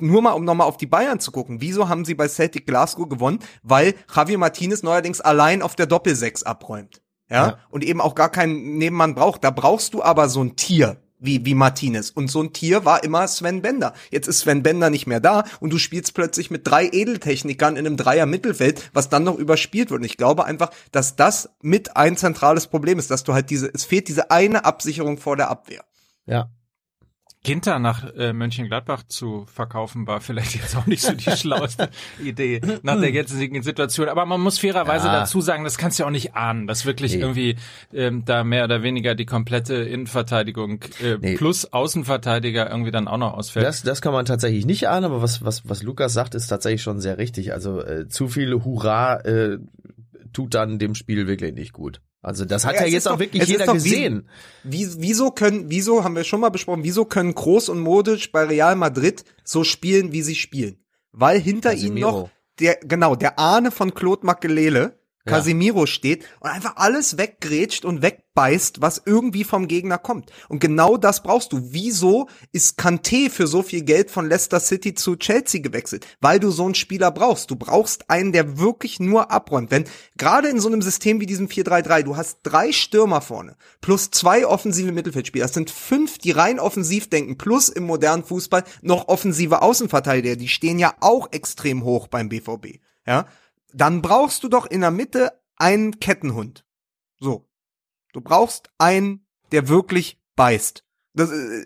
[0.00, 1.60] nur mal, um nochmal auf die Bayern zu gucken.
[1.60, 3.40] Wieso haben sie bei Celtic Glasgow gewonnen?
[3.62, 7.02] Weil Javier Martinez neuerdings allein auf der Doppelsechs abräumt.
[7.28, 7.46] Ja?
[7.46, 7.58] Ja.
[7.70, 9.44] Und eben auch gar keinen Nebenmann braucht.
[9.44, 12.10] Da brauchst du aber so ein Tier wie, wie Martinez.
[12.10, 13.94] Und so ein Tier war immer Sven Bender.
[14.10, 17.86] Jetzt ist Sven Bender nicht mehr da und du spielst plötzlich mit drei Edeltechnikern in
[17.86, 20.00] einem Dreier Mittelfeld, was dann noch überspielt wird.
[20.00, 23.70] Und ich glaube einfach, dass das mit ein zentrales Problem ist, dass du halt diese,
[23.72, 25.84] es fehlt diese eine Absicherung vor der Abwehr.
[26.26, 26.50] Ja.
[27.42, 31.88] Ginter nach äh, Mönchengladbach zu verkaufen war vielleicht jetzt auch nicht so die schlauste
[32.22, 34.08] Idee nach der jetzigen Situation.
[34.08, 35.20] Aber man muss fairerweise Ja.
[35.20, 37.20] dazu sagen, das kannst du ja auch nicht ahnen, dass wirklich Nee.
[37.22, 37.56] irgendwie
[37.94, 41.36] ähm, da mehr oder weniger die komplette Innenverteidigung äh, Nee.
[41.36, 43.64] plus Außenverteidiger irgendwie dann auch noch ausfällt.
[43.66, 46.82] Das, das kann man tatsächlich nicht ahnen, aber was, was, was Lukas sagt, ist tatsächlich
[46.82, 47.54] schon sehr richtig.
[47.54, 49.58] Also äh, zu viel Hurra äh,
[50.34, 52.02] tut dann dem Spiel wirklich nicht gut.
[52.22, 54.28] Also das hat Ja, ja, jetzt auch doch- wirklich jeder doch gesehen.
[54.62, 58.44] Wie, wieso können, wieso haben wir schon mal besprochen, wieso können Groß und Modic bei
[58.44, 60.84] Real Madrid so spielen, wie sie spielen?
[61.12, 62.10] Weil hinter ihnen Casemiro.
[62.10, 68.02] noch der, genau, der Ahne von Claude Makelele, Casimiro steht und einfach alles weggrätscht und
[68.02, 70.32] wegbeißt, was irgendwie vom Gegner kommt.
[70.48, 71.60] Und genau das brauchst du.
[71.72, 76.06] Wieso ist Kanté für so viel Geld von Leicester City zu Chelsea gewechselt?
[76.20, 77.50] Weil du so einen Spieler brauchst.
[77.50, 79.70] Du brauchst einen, der wirklich nur abräumt.
[79.70, 79.84] Wenn
[80.16, 84.46] gerade in so einem System wie diesem 4-3-3, du hast drei Stürmer vorne plus zwei
[84.46, 85.44] offensive Mittelfeldspieler.
[85.44, 90.36] Das sind fünf, die rein offensiv denken, plus im modernen Fußball noch offensive Außenverteidiger.
[90.36, 92.78] Die stehen ja auch extrem hoch beim BVB.
[93.06, 93.26] Ja,
[93.74, 96.64] dann brauchst du doch in der Mitte einen Kettenhund.
[97.18, 97.48] So.
[98.12, 100.84] Du brauchst einen, der wirklich beißt.
[101.12, 101.64] Das, äh,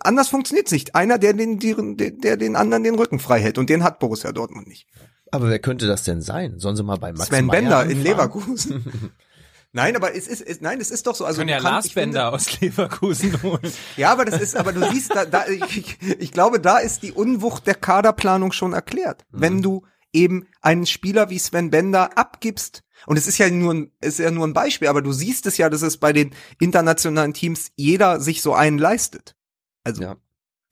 [0.00, 0.94] anders funktioniert's nicht.
[0.94, 1.58] Einer, der den,
[1.96, 3.58] der, der den anderen den Rücken frei hält.
[3.58, 4.86] Und den hat Borussia Dortmund nicht.
[5.32, 6.58] Aber wer könnte das denn sein?
[6.58, 7.96] Sollen Sie mal bei Max Sven Meyer Bender anfragen?
[7.98, 9.12] in Leverkusen.
[9.72, 11.24] Nein, aber es ist, es, nein, es ist doch so.
[11.24, 13.72] Also Können ja kannst- Lars Bender aus Leverkusen holen.
[13.96, 17.12] Ja, aber das ist, aber du siehst, da, da ich, ich glaube, da ist die
[17.12, 19.24] Unwucht der Kaderplanung schon erklärt.
[19.30, 23.92] Wenn du eben einen Spieler wie Sven Bender abgibst, und es ist ja nur ein,
[24.00, 26.32] es ist ja nur ein Beispiel, aber du siehst es ja, dass es bei den
[26.58, 29.36] internationalen Teams jeder sich so einen leistet.
[29.84, 30.16] Also, Ja.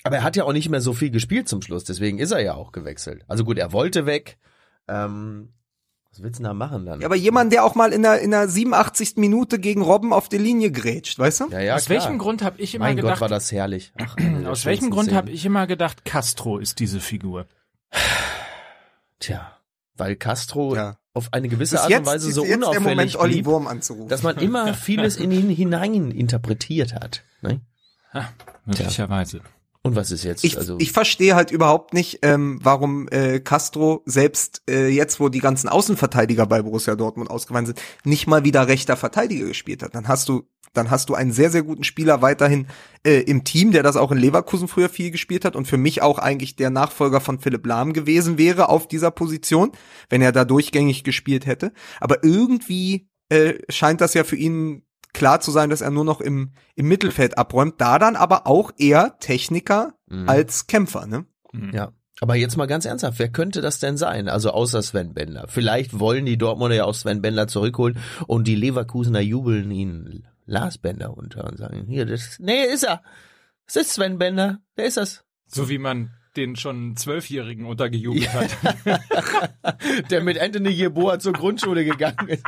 [0.05, 2.41] Aber er hat ja auch nicht mehr so viel gespielt zum Schluss, deswegen ist er
[2.41, 3.25] ja auch gewechselt.
[3.27, 4.39] Also gut, er wollte weg.
[4.87, 5.53] Ähm,
[6.11, 7.01] was willst du denn da machen dann?
[7.01, 9.17] ja, aber jemand, der auch mal in der, in der 87.
[9.17, 11.49] Minute gegen Robben auf die Linie grätscht, weißt du?
[11.51, 12.01] ja, ja, aus klar.
[12.01, 13.93] welchem Grund habe ich immer Mein Gott, gedacht, war das herrlich.
[13.99, 17.47] Ach, aus welchem Grund habe ich immer gedacht, Castro ist diese Figur?
[19.21, 19.57] Tja,
[19.97, 20.99] weil Castro Ja.
[21.15, 24.09] auf eine gewisse Bis Art und Weise so Moment, unauffällig Olli blieb, Wurm anzurufen.
[24.09, 27.23] dass man immer vieles in ihn hinein interpretiert hat.
[27.43, 27.61] Ne?
[28.65, 29.41] Möglicherweise.
[29.83, 30.45] Und was ist jetzt?
[30.45, 35.29] Ich, also, ich verstehe halt überhaupt nicht, ähm, warum äh, Castro selbst äh, jetzt, wo
[35.29, 39.95] die ganzen Außenverteidiger bei Borussia Dortmund ausgefallen sind, nicht mal wieder rechter Verteidiger gespielt hat.
[39.95, 40.45] Dann hast du,
[40.79, 42.67] dann hast du einen sehr sehr guten Spieler weiterhin
[43.05, 46.01] äh, im Team, der das auch in Leverkusen früher viel gespielt hat und für mich
[46.01, 49.73] auch eigentlich der Nachfolger von Philipp Lahm gewesen wäre auf dieser Position,
[50.09, 51.73] wenn er da durchgängig gespielt hätte.
[52.01, 56.21] Aber irgendwie äh, scheint das ja für ihn klar zu sein, dass er nur noch
[56.21, 60.29] im, im Mittelfeld abräumt, da dann aber auch eher Techniker Mhm.
[60.29, 61.27] als Kämpfer, ne?
[61.73, 61.93] Ja.
[62.21, 64.29] Aber jetzt mal ganz ernsthaft, wer könnte das denn sein?
[64.29, 65.47] Also außer Sven Bender.
[65.49, 70.79] Vielleicht wollen die Dortmunder ja auch Sven Bender zurückholen und die Leverkusener jubeln ihn Lars
[70.79, 73.03] Bender unter und sagen, hier, das, nee, ist er.
[73.67, 75.25] Es ist Sven Bender, der ist das.
[75.47, 78.51] So wie man den schon Zwölfjährigen untergejubelt hat.
[80.11, 82.45] Der mit Anthony Jeboa zur Grundschule gegangen ist.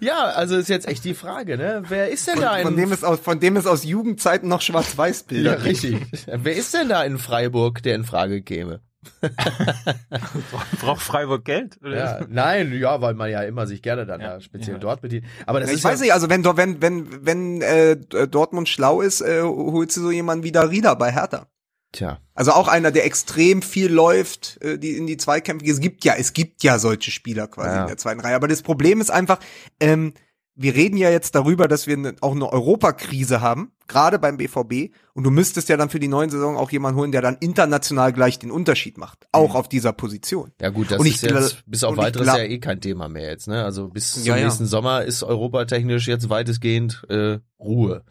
[0.00, 1.84] ja, also ist jetzt echt die Frage, ne?
[1.88, 4.60] Wer ist denn da in Von dem es aus, von dem es aus Jugendzeiten noch
[4.60, 5.66] Schwarz-Weiß-Bilder ja, gibt.
[5.66, 5.96] richtig.
[6.26, 8.80] Wer ist denn da in Freiburg, der in Frage käme?
[10.80, 11.78] Braucht Freiburg Geld?
[11.82, 14.78] Ja, nein, ja, weil man ja immer sich gerne dann Ja, da speziell ja.
[14.80, 15.24] dort bedient.
[15.46, 19.00] Aber das Ich ist weiß ja, nicht, also wenn, wenn, wenn, wenn äh, Dortmund schlau
[19.00, 21.46] ist, äh, holst du so jemanden wie Darida bei Hertha.
[21.92, 25.66] Tja, Also auch einer, der extrem viel läuft, äh, die in die Zweikämpfe.
[25.70, 27.82] Es gibt ja, es gibt ja solche Spieler quasi Ja.
[27.82, 28.34] in der zweiten Reihe.
[28.34, 29.38] Aber das Problem ist einfach,
[29.78, 30.14] ähm,
[30.54, 34.94] wir reden ja jetzt darüber, dass wir ne, auch eine Europakrise haben, gerade beim BVB.
[35.14, 38.12] Und du müsstest ja dann für die neuen Saison auch jemanden holen, der dann international
[38.12, 40.52] gleich den Unterschied macht, auch auf dieser Position.
[40.60, 42.80] ja gut, das Und ich ist jetzt gla- bis auf ich weiteres ja eh kein
[42.80, 43.64] Thema mehr jetzt, ne?
[43.64, 44.44] Also bis zum Ja, ja.
[44.44, 48.04] nächsten Sommer ist europatechnisch jetzt weitestgehend äh, Ruhe.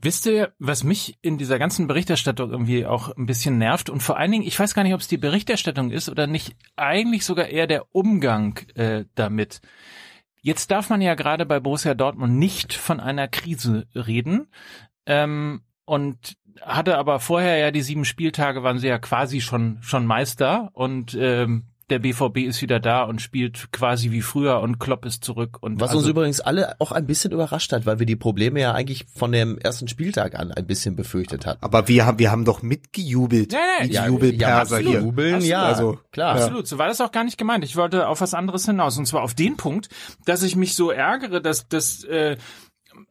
[0.00, 4.18] Wisst ihr, was mich in dieser ganzen Berichterstattung irgendwie auch ein bisschen nervt und vor
[4.18, 7.46] allen Dingen, ich weiß gar nicht, ob es die Berichterstattung ist oder nicht, eigentlich sogar
[7.46, 9.62] eher der Umgang äh, damit.
[10.44, 14.48] Jetzt darf man ja gerade bei Borussia Dortmund nicht von einer Krise reden
[15.06, 20.04] ähm, und hatte aber vorher ja die sieben Spieltage waren sie ja quasi schon schon
[20.04, 25.04] Meister und ähm, der BVB ist wieder da und spielt quasi wie früher und Klopp
[25.04, 28.06] ist zurück und Was also, uns übrigens alle auch ein bisschen überrascht hat, weil wir
[28.06, 31.62] die Probleme ja eigentlich von dem ersten Spieltag an ein bisschen befürchtet hatten.
[31.62, 33.52] Aber wir haben, wir haben doch mitgejubelt.
[33.52, 34.86] Ja, ja, die ja, Jubelperser absolut.
[34.86, 35.00] hier.
[35.00, 35.50] Jubeln, Absolut.
[35.50, 36.36] ja, Also, klar.
[36.36, 37.64] Absolut, so war das auch gar nicht gemeint.
[37.64, 38.96] Ich wollte auf was anderes hinaus.
[38.96, 39.88] Und zwar auf den Punkt,
[40.24, 42.36] dass ich mich so ärgere, dass, dass äh,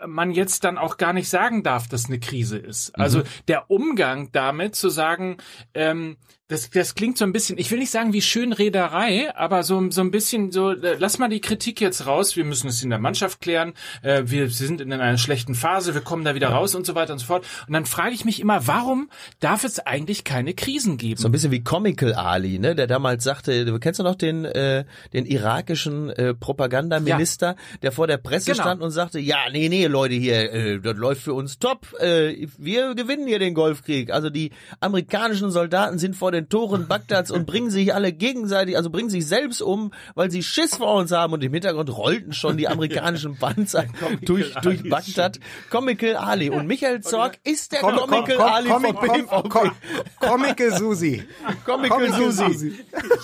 [0.05, 2.97] man jetzt dann auch gar nicht sagen darf, dass eine Krise ist.
[2.97, 5.37] Also der Umgang damit zu sagen,
[5.73, 6.17] ähm,
[6.53, 10.01] das, das klingt so ein bisschen, ich will nicht sagen wie Schönrederei, aber so, so
[10.01, 12.99] ein bisschen so, äh, lass mal die Kritik jetzt raus, wir müssen es in der
[12.99, 16.85] Mannschaft klären, äh, wir sind in einer schlechten Phase, wir kommen da wieder raus und
[16.85, 17.43] so weiter und so fort.
[17.67, 21.19] Und dann frage ich mich immer, warum darf es eigentlich keine Krisen geben?
[21.19, 24.45] So ein bisschen wie Comical Ali, ne, der damals sagte, du kennst du noch den
[24.45, 28.63] äh, den irakischen äh, Propagandaminister, der vor der Presse Genau.
[28.63, 31.87] stand und sagte, ja, nee, nee, Leute hier, äh, das läuft für uns top.
[31.99, 34.11] Äh, wir gewinnen hier den Golfkrieg.
[34.11, 38.89] Also die amerikanischen Soldaten sind vor den Toren Bagdads und bringen sich alle gegenseitig, also
[38.89, 41.33] bringen sich selbst um, weil sie Schiss vor uns haben.
[41.33, 43.85] Und im Hintergrund rollten schon die amerikanischen Panzer
[44.21, 45.39] durch, durch Bagdad.
[45.69, 46.49] Comical Ali.
[46.49, 49.71] Und Michael Zorg ist der Komm, Comical komm, Ali komm, komm, komm,
[50.19, 51.23] Comical Susi.
[51.65, 52.73] Comical Comical Susi.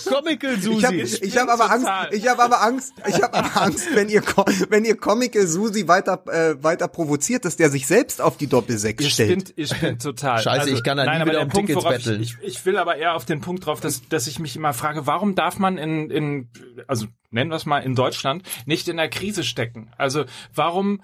[0.07, 1.23] Comical Ich habe Susi.
[1.25, 4.21] ich hab aber Angst, ich habe aber Angst, ich habe aber Angst, wenn ihr
[4.69, 9.03] wenn ihr Comical Susi weiter äh, weiter provoziert, dass der sich selbst auf die Doppelsechs
[9.03, 9.29] Ihr stellt.
[9.31, 10.37] spinnt, ihr spinnt total.
[10.37, 12.21] Also, Scheiße, ich kann da nie nein, aber wieder der um Punkt, Tickets worauf betteln.
[12.21, 14.73] Ich, ich, ich will aber eher auf den Punkt drauf, dass, dass ich mich immer
[14.73, 16.49] frage, warum darf man in, in
[16.87, 19.91] also nennen wir es mal in Deutschland, nicht in der Krise stecken?
[19.97, 21.01] Also warum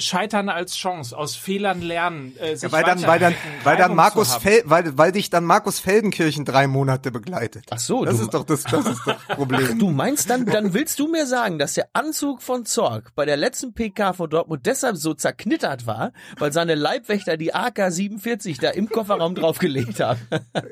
[0.00, 3.34] Scheitern als Chance, aus Fehlern lernen, äh, sich Ja, weil dann, weil dann,
[3.64, 4.34] weil dann Markus.
[4.36, 7.64] Fel, weil, weil dich dann Markus Feldenkirchen drei Monate begleitet.
[7.70, 9.78] Ach so, Das du, ist doch das, das ist das Problem.
[9.78, 13.36] du meinst dann, dann willst du mir sagen, dass der Anzug von Zorg bei der
[13.36, 18.88] letzten PK von Dortmund deshalb so zerknittert war, weil seine Leibwächter die AK-47 da im
[18.88, 20.20] Kofferraum draufgelegt haben.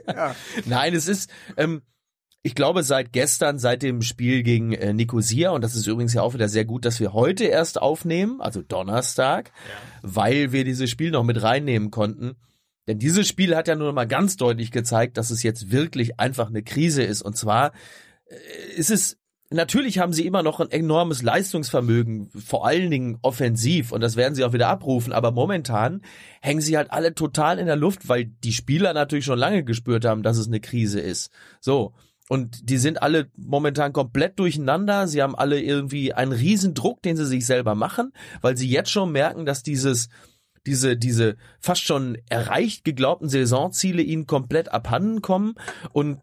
[0.07, 0.35] Ja.
[0.65, 1.83] Nein, es ist, ähm,
[2.47, 6.23] ich glaube, seit gestern, seit dem Spiel gegen äh, Nicosia, und das ist übrigens ja
[6.23, 9.51] auch wieder sehr gut, dass wir heute erst aufnehmen, also Donnerstag,
[10.03, 12.37] weil wir dieses Spiel noch mit reinnehmen konnten.
[12.87, 16.47] Denn dieses Spiel hat ja nur mal ganz deutlich gezeigt, dass es jetzt wirklich einfach
[16.47, 17.21] eine Krise ist.
[17.21, 17.73] Und zwar
[18.27, 19.19] äh, ist es,
[19.51, 24.37] natürlich haben sie immer noch ein enormes Leistungsvermögen, vor allen Dingen offensiv, und das werden
[24.37, 26.01] sie auch wieder abrufen, aber momentan
[26.41, 30.05] hängen sie halt alle total in der Luft, weil die Spieler natürlich schon lange gespürt
[30.05, 31.33] haben, dass es eine Krise ist.
[31.59, 31.93] So.
[32.29, 35.07] Und die sind alle momentan komplett durcheinander.
[35.07, 38.91] Sie haben alle irgendwie einen riesen Druck, den sie sich selber machen, weil sie jetzt
[38.91, 40.09] schon merken, dass dieses,
[40.67, 45.55] diese, diese fast schon erreicht geglaubten Saisonziele ihnen komplett abhanden kommen.
[45.93, 46.21] Und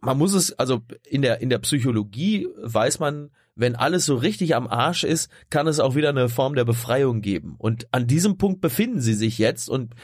[0.00, 4.54] man muss es, also in der, in der Psychologie weiß man, wenn alles so richtig
[4.54, 7.56] am Arsch ist, kann es auch wieder eine Form der Befreiung geben.
[7.58, 9.94] Und an diesem Punkt befinden sie sich jetzt und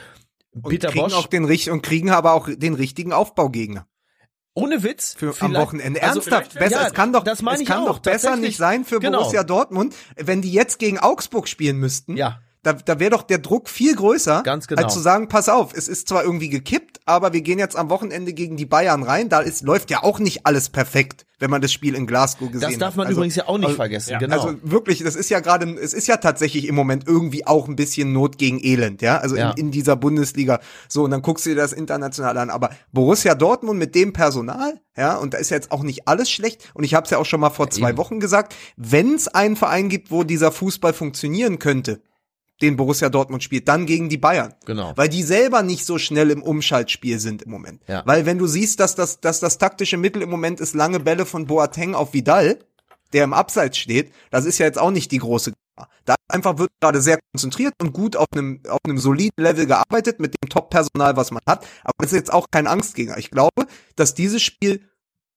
[0.51, 3.87] Und Peter kriegen Bosch, auch den und kriegen aber auch den richtigen Aufbaugegner
[4.53, 6.01] ohne Witz, für am Wochenende.
[6.01, 8.83] also Ernsthaft, besser, ja, es kann doch, es ich kann auch, doch besser nicht sein
[8.83, 9.19] für Genau.
[9.19, 12.17] Borussia Dortmund, wenn die jetzt gegen Augsburg spielen müssten.
[12.17, 12.41] Ja.
[12.61, 14.83] Da, da wäre doch der Druck viel größer, Ganz genau.
[14.83, 17.89] als zu sagen, pass auf, es ist zwar irgendwie gekippt, aber wir gehen jetzt am
[17.89, 19.29] Wochenende gegen die Bayern rein.
[19.29, 22.67] Da ist, läuft ja auch nicht alles perfekt, wenn man das Spiel in Glasgow gesehen
[22.67, 22.73] hat.
[22.73, 24.41] Das darf man Also- übrigens ja auch nicht also- vergessen, ja, genau.
[24.41, 27.77] Also wirklich, das ist ja gerade, es ist ja tatsächlich im Moment irgendwie auch ein
[27.77, 29.19] bisschen Not gegen Elend, ja.
[29.19, 29.51] Also Ja.
[29.51, 30.59] in, in dieser Bundesliga.
[30.89, 32.49] So, und dann guckst du dir das international an.
[32.49, 36.69] Aber Borussia Dortmund mit dem Personal, ja, und da ist jetzt auch nicht alles schlecht.
[36.73, 37.97] Und ich habe es ja auch schon mal vor zwei eben.
[37.97, 42.01] Wochen gesagt, wenn es einen Verein gibt, wo dieser Fußball funktionieren könnte,
[42.61, 44.53] den Borussia Dortmund spielt, dann gegen die Bayern.
[44.65, 44.93] Genau.
[44.95, 47.81] Weil die selber nicht so schnell im Umschaltspiel sind im Moment.
[47.87, 48.03] Ja.
[48.05, 51.25] Weil wenn du siehst, dass das, dass das taktische Mittel im Moment ist lange Bälle
[51.25, 52.59] von Boateng auf Vidal,
[53.13, 55.89] der im Abseits steht, das ist ja jetzt auch nicht die große Gefahr.
[56.05, 60.19] Da einfach wird gerade sehr konzentriert und gut auf einem, auf einem soliden Level gearbeitet
[60.19, 61.65] mit dem Top-Personal, was man hat.
[61.83, 63.17] Aber das ist jetzt auch kein Angstgegner.
[63.17, 64.81] Ich glaube, dass dieses Spiel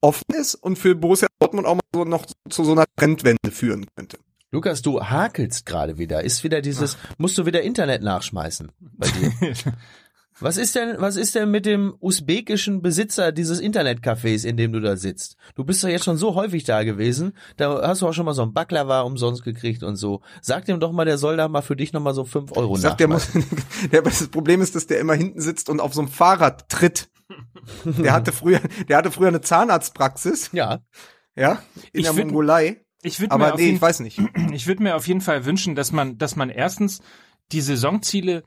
[0.01, 3.87] offen ist und für Borussia Dortmund auch mal so noch zu so einer Trendwende führen
[3.97, 4.19] könnte.
[4.53, 6.23] Lukas, du hakelst gerade wieder.
[6.23, 9.33] Ist wieder dieses, musst du wieder Internet nachschmeißen bei dir.
[10.41, 14.81] Was ist denn, was ist denn mit dem usbekischen Besitzer dieses Internetcafés, in dem du
[14.81, 15.37] da sitzt?
[15.55, 17.35] Du bist doch jetzt schon so häufig da gewesen.
[17.59, 20.23] Da hast du auch schon mal so ein Baklava umsonst gekriegt und so.
[20.41, 22.75] Sag dem doch mal, der soll da mal für dich noch mal so fünf Euro
[22.75, 23.29] Ich sag, der muss,
[23.93, 27.09] der, das Problem ist, dass der immer hinten sitzt und auf so einem Fahrrad tritt.
[27.85, 30.81] Der hatte früher, der hatte früher eine Zahnarztpraxis, Ja,
[31.37, 31.63] ja,
[31.93, 32.82] in Ich der würd- Mongolei.
[33.03, 34.21] Ich würde mir nee, jeden ich weiß nicht.
[34.53, 37.01] Ich würde mir auf jeden Fall wünschen, dass man, dass man erstens
[37.53, 38.45] die Saisonziele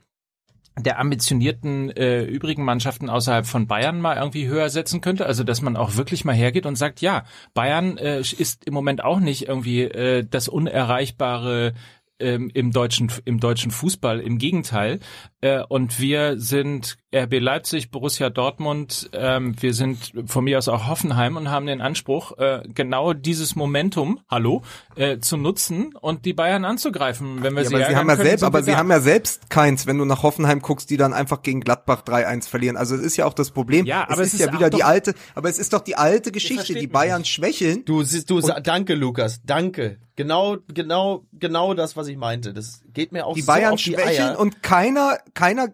[0.78, 5.24] der ambitionierten äh, übrigen Mannschaften außerhalb von Bayern mal irgendwie höher setzen könnte.
[5.24, 9.02] Also dass man auch wirklich mal hergeht und sagt, ja, Bayern äh, ist im Moment
[9.02, 11.72] auch nicht irgendwie äh, das unerreichbare
[12.18, 14.20] ähm, im deutschen im deutschen Fußball.
[14.20, 15.00] Im Gegenteil.
[15.40, 19.10] Äh, und wir sind RB Leipzig, Borussia Dortmund.
[19.12, 23.54] Ähm, wir sind von mir aus auch Hoffenheim und haben den Anspruch, äh, genau dieses
[23.56, 24.62] Momentum, hallo,
[24.96, 28.16] äh, zu nutzen und die Bayern anzugreifen, wenn wir Ja, sie aber sie haben ja
[28.16, 30.96] können, selbst, aber wir sie haben ja selbst keins, wenn du nach Hoffenheim guckst, die
[30.96, 32.76] dann einfach gegen Gladbach 3-1 verlieren.
[32.76, 33.86] Also es ist ja auch das Problem.
[33.86, 35.96] Ja, aber es es ist, ist ja wieder die alte, aber es ist doch die
[35.96, 37.30] alte Geschichte, die Bayern nicht.
[37.32, 37.84] schwächeln.
[37.84, 39.98] du, siehst- du, sa- danke Lukas, danke.
[40.16, 42.54] Genau, genau, genau das, was ich meinte.
[42.54, 44.38] Das geht mir auch die so Bayern auf die schwächeln Eier.
[44.38, 45.68] und keiner, keiner,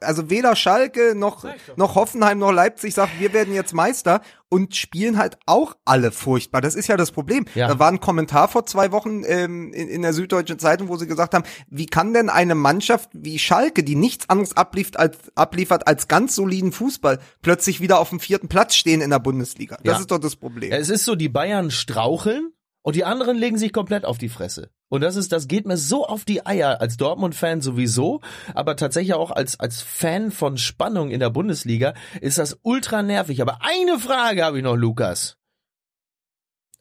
[0.00, 1.44] also weder Schalke noch,
[1.76, 6.60] noch Hoffenheim noch Leipzig sagt, wir werden jetzt Meister und spielen halt auch alle furchtbar.
[6.60, 7.44] Das ist ja das Problem.
[7.54, 7.68] Ja.
[7.68, 11.06] Da war ein Kommentar vor zwei Wochen ähm, in, in der Süddeutschen Zeitung, wo sie
[11.06, 15.86] gesagt haben, wie kann denn eine Mannschaft wie Schalke, die nichts anderes abliefert als, abliefert
[15.86, 19.76] als ganz soliden Fußball, plötzlich wieder auf dem vierten Platz stehen in der Bundesliga?
[19.84, 20.00] Das Ja.
[20.00, 20.72] ist doch das Problem.
[20.72, 22.52] Ja, es ist so, die Bayern straucheln
[22.88, 24.70] und die anderen legen sich komplett auf die Fresse.
[24.88, 28.22] Und das ist, das geht mir so auf die Eier als Dortmund-Fan sowieso,
[28.54, 33.42] aber tatsächlich auch als als Fan von Spannung in der Bundesliga ist das ultra nervig.
[33.42, 35.36] Aber eine Frage habe ich noch, Lukas.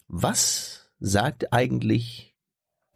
[0.07, 2.26] Was sagt eigentlich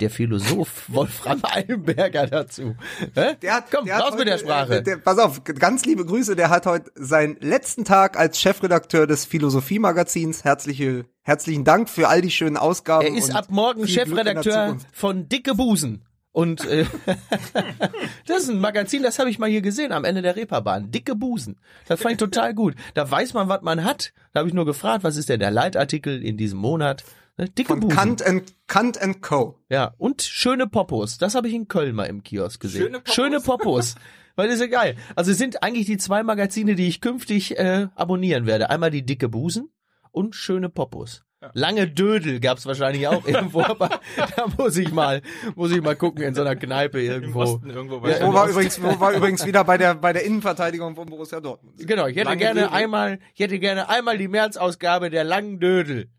[0.02, 2.76] der Philosoph Wolfram Eilenberger dazu?
[3.14, 3.36] Hä?
[3.42, 4.76] Der hat, Komm, der hat raus mit der heute, Sprache.
[4.78, 6.36] äh, Der, pass auf, ganz liebe Grüße.
[6.36, 10.44] Der hat heute seinen letzten Tag als Chefredakteur des Philosophie-Magazins.
[10.44, 13.06] Herzliche, herzlichen Dank für all die schönen Ausgaben.
[13.08, 16.04] Er ist ab morgen Chefredakteur von Dicke Busen.
[16.34, 16.86] Und äh,
[18.28, 20.90] das ist ein Magazin, das habe ich mal hier gesehen am Ende der Reeperbahn.
[20.92, 21.58] Dicke Busen.
[21.88, 22.76] Das fand ich total gut.
[22.94, 24.14] Da weiß man, was man hat.
[24.34, 27.04] Da habe ich nur gefragt, was ist denn der Leitartikel in diesem Monat?
[27.42, 27.98] Ne, Dicke Von Busen.
[27.98, 29.58] Kant and, Kant and Co.
[29.68, 31.18] Ja, und schöne Popos.
[31.18, 32.84] Das habe ich in Köln mal im Kiosk gesehen.
[32.84, 33.16] Schöne Popos?
[33.16, 33.96] Schöne Popos.
[34.36, 34.96] Weil das ist ja geil.
[35.16, 38.70] Also es sind eigentlich die zwei Magazine, die ich künftig äh, abonnieren werde.
[38.70, 39.72] Einmal die dicke Busen
[40.12, 41.24] und schöne Popos.
[41.54, 43.90] Lange Dödel gab's wahrscheinlich auch irgendwo, aber
[44.36, 45.24] da muss ich mal,
[45.56, 47.40] muss ich mal gucken in so einer Kneipe Im irgendwo.
[47.42, 50.14] Osten irgendwo Ja, bei im Wo war übrigens, wo war übrigens wieder bei der, bei
[50.14, 51.76] der Innenverteidigung von Borussia Dortmund.
[51.80, 52.76] Genau, ich hätte Lange gerne Dödel.
[52.76, 56.10] einmal, ich hätte gerne einmal die März-Ausgabe der langen Dödel.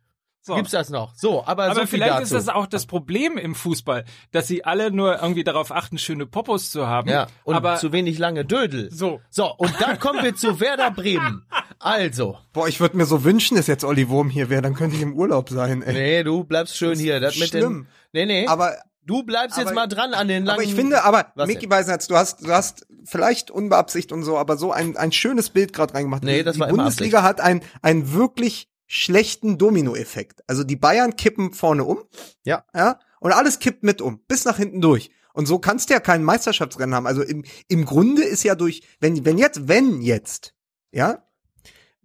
[0.45, 0.57] So.
[0.57, 1.15] Gibt's das noch?
[1.15, 2.23] So, aber, Aber so viel vielleicht dazu.
[2.23, 6.27] ist das auch das Problem im Fußball, dass sie alle nur irgendwie darauf achten, schöne
[6.27, 7.09] Popos zu haben.
[7.09, 8.91] Ja, und aber zu wenig lange Dödel.
[8.93, 9.21] so.
[9.31, 11.47] So, und dann kommen wir zu Werder Bremen.
[11.85, 14.95] Also, Boah, ich würde mir so wünschen, dass jetzt Olli Wurm hier wäre, dann könnte
[14.95, 15.93] ich im Urlaub sein, ey.
[15.93, 17.19] nee, du bleibst schön hier.
[17.19, 17.89] Das mit schlimm.
[18.15, 18.47] Den, nee, nee.
[18.47, 20.61] Aber, du bleibst jetzt aber- mal dran an den langen.
[20.61, 21.67] aber ich finde, aber, Micky?
[21.67, 25.73] Beisenherz, du hast, du hast vielleicht unbeabsichtigt und so, aber so ein, ein schönes Bild
[25.73, 26.23] gerade reingemacht.
[26.23, 30.45] Nee, Die- das die war immer Bundesliga hat ein, einen wirklich schlechten Dominoeffekt.
[30.47, 32.05] Also die Bayern kippen vorne um.
[32.45, 32.67] Ja.
[32.75, 33.01] Ja.
[33.21, 34.21] Und alles kippt mit um.
[34.29, 35.11] Bis nach hinten durch.
[35.33, 37.07] Und so kannst du ja kein Meisterschaftsrennen haben.
[37.07, 40.55] Also im, im Grunde ist ja durch, wenn, wenn jetzt, wenn jetzt,
[40.91, 41.27] ja,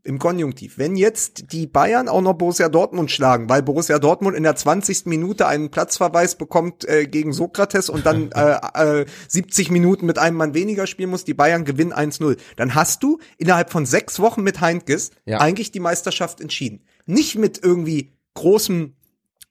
[0.07, 4.43] im Konjunktiv, wenn jetzt die Bayern auch noch Borussia Dortmund schlagen, weil Borussia Dortmund in
[4.43, 5.05] der 20.
[5.05, 10.37] Minute einen Platzverweis bekommt äh, gegen Sokrates und dann äh, äh, 70 Minuten mit einem
[10.37, 14.41] Mann weniger spielen muss, die Bayern gewinnen 1-0, dann hast du innerhalb von sechs Wochen
[14.43, 15.39] mit Heinkes Ja.
[15.39, 16.81] eigentlich die Meisterschaft entschieden.
[17.05, 18.95] Nicht mit irgendwie großem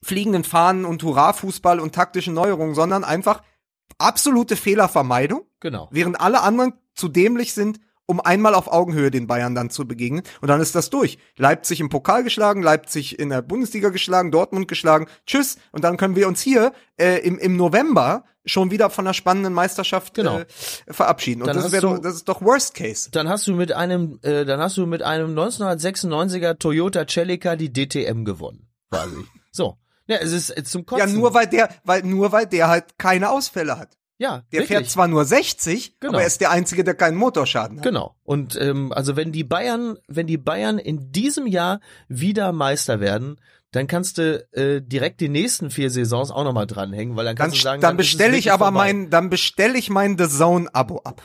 [0.02, 3.42] fliegenden Fahnen und Hurra-Fußball und taktischen Neuerungen, sondern einfach
[3.98, 5.88] absolute Fehlervermeidung, Genau.
[5.90, 10.22] während alle anderen zu dämlich sind, um einmal auf Augenhöhe den Bayern dann zu begegnen.
[10.40, 11.18] Und dann ist das durch.
[11.36, 15.06] Leipzig im Pokal geschlagen, Leipzig in der Bundesliga geschlagen, Dortmund geschlagen.
[15.26, 15.56] Tschüss.
[15.72, 19.52] Und dann können wir uns hier äh, im, im November schon wieder von einer spannenden
[19.52, 20.38] Meisterschaft Genau.
[20.38, 20.46] äh,
[20.88, 21.42] verabschieden.
[21.42, 23.10] Und Dann das, hast wär du- doch, das ist doch Worst Case.
[23.10, 27.72] Dann hast du mit einem, äh, dann hast du mit einem 1996er Toyota Celica die
[27.72, 29.16] DTM gewonnen, quasi.
[29.52, 29.76] so.
[30.08, 31.14] Ja, es ist zum Ja, Kotzen.
[31.18, 33.96] nur weil der, weil nur weil der halt keine Ausfälle hat.
[34.18, 34.68] Ja, Der wirklich.
[34.68, 36.12] fährt zwar nur 60, Genau.
[36.14, 37.85] aber er ist der einzige, der keinen Motorschaden hat.
[37.85, 38.16] Genau.
[38.22, 43.40] Und ähm, also wenn die Bayern, wenn die Bayern in diesem Jahr wieder Meister werden,
[43.72, 47.44] dann kannst du äh, direkt die nächsten vier Saisons auch nochmal dranhängen, weil dann Dann,
[47.48, 48.92] kannst du sagen, dann es bestelle ich aber vorbei.
[48.92, 51.22] mein, dann bestelle ich mein The Zone Abo ab.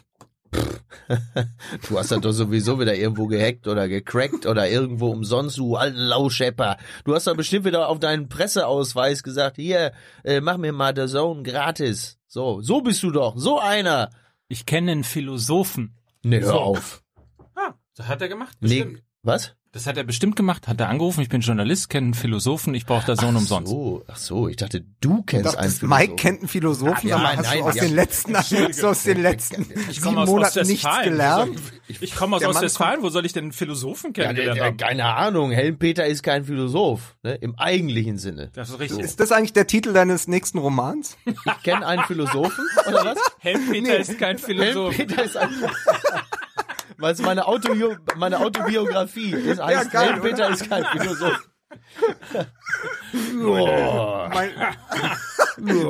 [1.87, 5.97] Du hast das doch sowieso wieder irgendwo gehackt oder gecrackt oder irgendwo umsonst, du alten
[5.97, 6.77] Lauschepper.
[7.05, 11.07] Du hast doch bestimmt wieder auf deinen Presseausweis gesagt, hier, äh, mach mir mal The
[11.07, 12.17] Zone gratis.
[12.33, 14.09] So, so bist du doch, so einer.
[14.47, 15.97] Ich kenne einen Philosophen.
[16.23, 16.59] Nee, hör So.
[16.59, 17.03] auf.
[17.55, 18.57] Ah, das hat er gemacht.
[18.61, 19.03] Nee, Bestimmt.
[19.21, 19.53] was?
[19.73, 20.67] Das hat er bestimmt gemacht.
[20.67, 21.21] Hat er angerufen.
[21.21, 22.73] Ich bin Journalist, kenne einen Philosophen.
[22.75, 23.69] Ich brauche da Sohn umsonst.
[23.71, 25.89] So, ach so, ich dachte, du kennst Doch, einen Philosophen.
[26.07, 27.83] Mike kennt einen Philosophen, Ja, aber ja, hast nein, du aus ja.
[27.85, 31.09] den letzten, aus den letzten Ich sieben komme aus Monaten nichts Ostwestfalen.
[31.11, 31.51] gelernt.
[31.51, 33.01] Wo soll- Ich, ich komme aus Ostwestfalen.
[33.01, 34.75] Wo soll ich denn einen Philosophen Ja, der, der, haben?
[34.77, 38.49] keine Ahnung, Helmpeter ist kein Philosoph, ne, im eigentlichen Sinne.
[38.53, 38.99] Das ist richtig.
[38.99, 41.15] Ist das eigentlich der Titel deines nächsten Romans?
[41.25, 43.17] Ich kenne einen Philosophen, oder was?
[43.39, 44.97] Helmpeter ist kein Philosoph.
[44.97, 45.49] Helmpeter ist ein
[47.01, 51.49] Weil es meine, Autobio meine Autobiografie ist, heißt geil, Helmpeter ist kein Philosoph.
[53.41, 54.29] Boah.
[54.33, 54.51] Mein,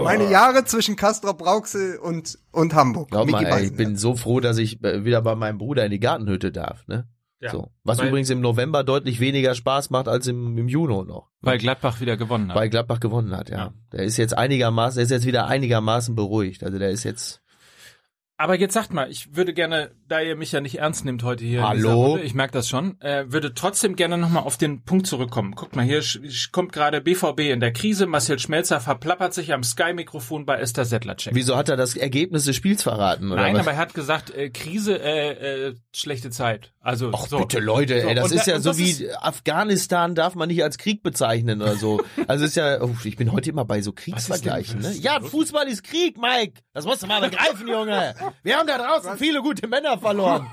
[0.04, 3.10] meine Jahre zwischen Castrop Rauxel und, und Hamburg.
[3.12, 5.92] Glaub mal, ey, ich bin so froh, dass ich äh, wieder bei meinem Bruder in
[5.92, 7.08] die Gartenhütte darf, ne?
[7.40, 7.72] Ja, so.
[7.84, 11.30] Was weil- übrigens im November deutlich weniger Spaß macht als im, im Juni noch.
[11.42, 12.56] Weil Gladbach wieder gewonnen hat.
[12.56, 13.58] Weil Gladbach gewonnen hat, ja.
[13.58, 13.74] Ja.
[13.92, 16.64] Der ist jetzt einigermaßen, der ist jetzt wieder einigermaßen beruhigt.
[16.64, 17.42] Also der ist jetzt.
[18.42, 21.46] Aber jetzt sagt mal, ich würde gerne, da ihr mich ja nicht ernst nehmt heute
[21.46, 22.06] hier, Hallo?
[22.08, 25.52] Runde, ich merke das schon, äh, würde trotzdem gerne nochmal auf den Punkt zurückkommen.
[25.54, 26.02] Guckt mal, hier
[26.52, 28.08] kommt gerade BVB in der Krise.
[28.08, 31.36] Marcel Schmelzer verplappert sich am Sky-Mikrofon bei Esther Sedlacek.
[31.36, 33.32] Wieso hat er das Ergebnis des Spiels verraten?
[33.32, 33.62] Oder Nein, was?
[33.62, 36.74] aber er hat gesagt, äh, Krise, äh, äh, schlechte Zeit.
[36.80, 37.38] Also Ach so.
[37.38, 40.64] bitte Leute, So, ey, das ist da- ja so wie ist- Afghanistan darf man nicht
[40.64, 42.02] als Krieg bezeichnen oder so.
[42.28, 44.80] Also ist ja, oh, ich bin heute immer bei so Kriegsvergleichen.
[44.82, 44.94] Ne?
[44.94, 45.20] Ja?
[45.20, 46.62] Fußball ist Krieg, Mike.
[46.74, 48.16] Das musst du mal begreifen, Junge.
[48.44, 50.48] Wir haben da draußen viele gute Männer verloren.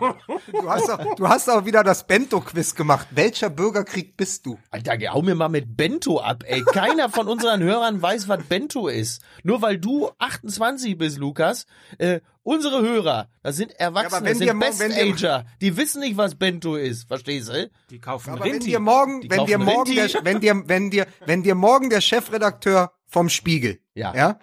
[0.53, 3.07] Du hast auch, du hast auch wieder das Bento-Quiz gemacht.
[3.11, 4.59] Welcher Bürgerkrieg bist du?
[4.71, 6.63] Alter, hau mir mal mit Bento ab, ey.
[6.63, 9.23] Keiner von unseren Hörern weiß, was Bento ist.
[9.43, 11.67] Nur weil du 28 bist, Lukas.
[11.99, 15.45] Äh, unsere Hörer, das sind Erwachsene, Ja, wenn das sind wenn Best-Ager.
[15.61, 17.07] Die wissen nicht, was Bento ist.
[17.09, 17.71] Verstehst du?
[17.91, 18.67] Die kaufen Aber wenn Rinti.
[18.69, 20.19] dir morgen, Die wenn dir kaufen morgen, der, Rinti.
[20.25, 24.15] wenn dir, wenn dir, wenn dir morgen der Chefredakteur vom Spiegel, Ja.
[24.15, 24.39] ja,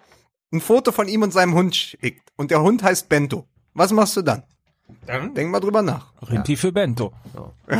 [0.52, 4.16] ein Foto von ihm und seinem Hund schickt und der Hund heißt Bento, was machst
[4.16, 4.42] du dann?
[5.06, 6.12] Dann Denk mal drüber nach.
[6.30, 7.12] Rinti für Bento.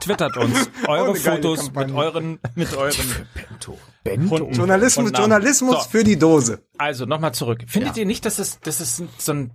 [0.00, 3.78] Twittert uns eure Fotos mit euren, mit euren Bento.
[4.02, 4.30] Bento.
[4.38, 4.54] Hunden.
[4.54, 5.12] Journalismus.
[5.14, 5.90] Journalismus So.
[5.90, 6.62] für die Dose.
[6.78, 7.64] Also nochmal zurück.
[7.66, 8.00] Findet Ja.
[8.02, 9.50] ihr nicht, dass es, dass es so ein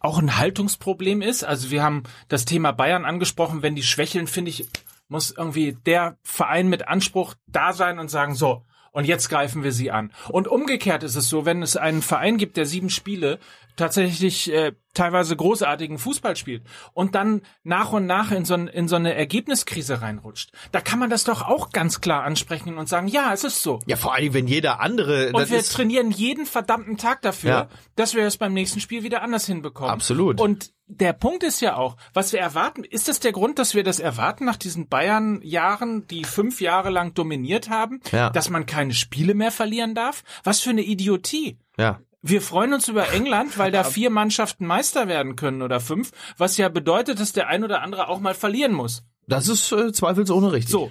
[0.00, 1.44] auch ein Haltungsproblem ist?
[1.44, 3.62] Also wir haben das Thema Bayern angesprochen.
[3.62, 4.68] Wenn die schwächeln, finde ich,
[5.08, 9.72] muss irgendwie der Verein mit Anspruch da sein und sagen, so, und jetzt greifen wir
[9.72, 10.12] sie an.
[10.28, 13.38] Und umgekehrt ist es so, wenn es einen Verein gibt, der sieben Spiele
[13.76, 18.96] tatsächlich äh, teilweise großartigen Fußball spielt und dann nach und nach in so, in so
[18.96, 23.32] eine Ergebniskrise reinrutscht, da kann man das doch auch ganz klar ansprechen und sagen, ja,
[23.32, 23.80] es ist so.
[23.86, 25.28] Ja, vor allem, wenn jeder andere.
[25.28, 27.68] Und das wir ist, trainieren jeden verdammten Tag dafür, Ja.
[27.96, 29.90] dass wir es beim nächsten Spiel wieder anders hinbekommen.
[29.90, 30.40] Absolut.
[30.40, 33.82] Und der Punkt ist ja auch, was wir erwarten, ist das der Grund, dass wir
[33.82, 38.28] das erwarten nach diesen Bayern-Jahren, die fünf Jahre lang dominiert haben, Ja.
[38.28, 40.22] dass man keine Spiele mehr verlieren darf?
[40.44, 41.58] Was für eine Idiotie.
[41.78, 42.00] ja.
[42.22, 46.56] Wir freuen uns über England, weil da vier Mannschaften Meister werden können oder fünf, was
[46.56, 49.02] ja bedeutet, dass der ein oder andere auch mal verlieren muss.
[49.26, 50.70] Das ist äh, zweifelsohne richtig.
[50.70, 50.90] So.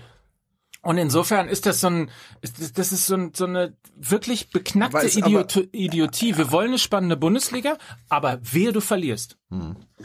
[0.83, 2.09] Und insofern ist das so ein,
[2.41, 6.37] ist das- ist so, ein, so eine wirklich beknackte Aber Idiot Idiotie.
[6.37, 7.77] Wir wollen eine spannende Bundesliga,
[8.09, 9.37] aber wehe, du verlierst.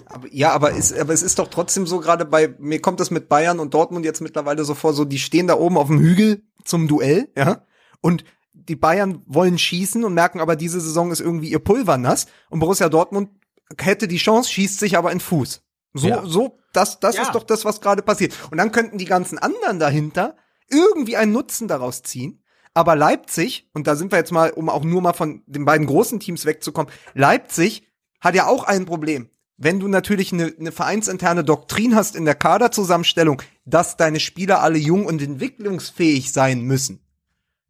[0.07, 3.11] Aber, ja, aber, ist, aber es ist doch trotzdem so gerade bei, mir kommt das
[3.11, 5.99] mit Bayern und Dortmund jetzt mittlerweile so vor, so die stehen da oben auf dem
[5.99, 7.65] Hügel zum Duell, ja,
[8.03, 8.25] und
[8.57, 12.61] die Bayern wollen schießen und merken aber, diese Saison ist irgendwie ihr Pulver nass und
[12.61, 13.31] Borussia Dortmund
[13.79, 15.63] hätte die Chance, schießt sich aber in Fuß.
[15.95, 16.23] So, Ja.
[16.27, 17.23] so, das, das Ja.
[17.23, 18.35] ist doch das, was gerade passiert.
[18.51, 20.37] Und dann könnten die ganzen anderen dahinter
[20.71, 22.43] irgendwie einen Nutzen daraus ziehen.
[22.75, 25.87] Aber Leipzig, und da sind wir jetzt mal, um auch nur mal von den beiden
[25.87, 27.85] großen Teams wegzukommen, Leipzig
[28.21, 29.31] hat ja auch ein Problem.
[29.57, 34.77] Wenn du natürlich eine, eine vereinsinterne Doktrin hast in der Kaderzusammenstellung, dass deine Spieler alle
[34.79, 37.01] jung und entwicklungsfähig sein müssen,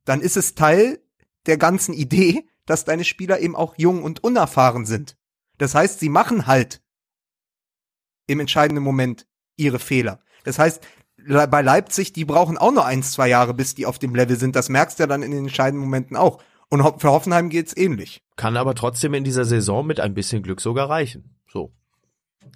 [0.07, 1.01] dann ist es Teil
[1.45, 5.17] der ganzen Idee, dass deine Spieler eben auch jung und unerfahren sind.
[5.59, 6.81] Das heißt, sie machen halt
[8.27, 9.27] im entscheidenden Moment
[9.57, 10.21] ihre Fehler.
[10.45, 10.83] Das heißt,
[11.29, 14.55] bei Leipzig, die brauchen auch nur eins, zwei Jahre, bis die auf dem Level sind.
[14.55, 16.43] Das merkst du ja dann in den entscheidenden Momenten auch.
[16.69, 18.23] Und für Hoffenheim geht's ähnlich.
[18.37, 21.37] Kann aber trotzdem in dieser Saison mit ein bisschen Glück sogar reichen.
[21.51, 21.73] So.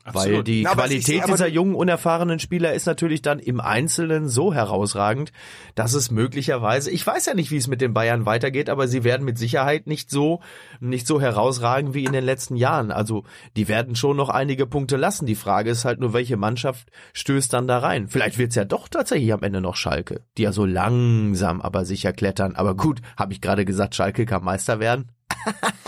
[0.05, 5.31] Weil die Na, Qualität dieser jungen, unerfahrenen Spieler ist natürlich dann im Einzelnen so herausragend,
[5.75, 9.05] dass es möglicherweise, ich weiß ja nicht, wie es mit den Bayern weitergeht, aber sie
[9.05, 10.41] werden mit Sicherheit nicht so,
[10.81, 12.91] nicht so herausragen wie in den letzten Jahren.
[12.91, 13.25] Also,
[13.57, 15.27] die werden schon noch einige Punkte lassen.
[15.27, 18.09] Die Frage ist halt nur, welche Mannschaft stößt dann da rein?
[18.09, 22.13] Vielleicht wird's ja doch tatsächlich am Ende noch Schalke, die ja so langsam aber sicher
[22.13, 22.57] klettern.
[22.57, 25.11] Aber gut, habe ich gerade gesagt, Schalke kann Meister werden?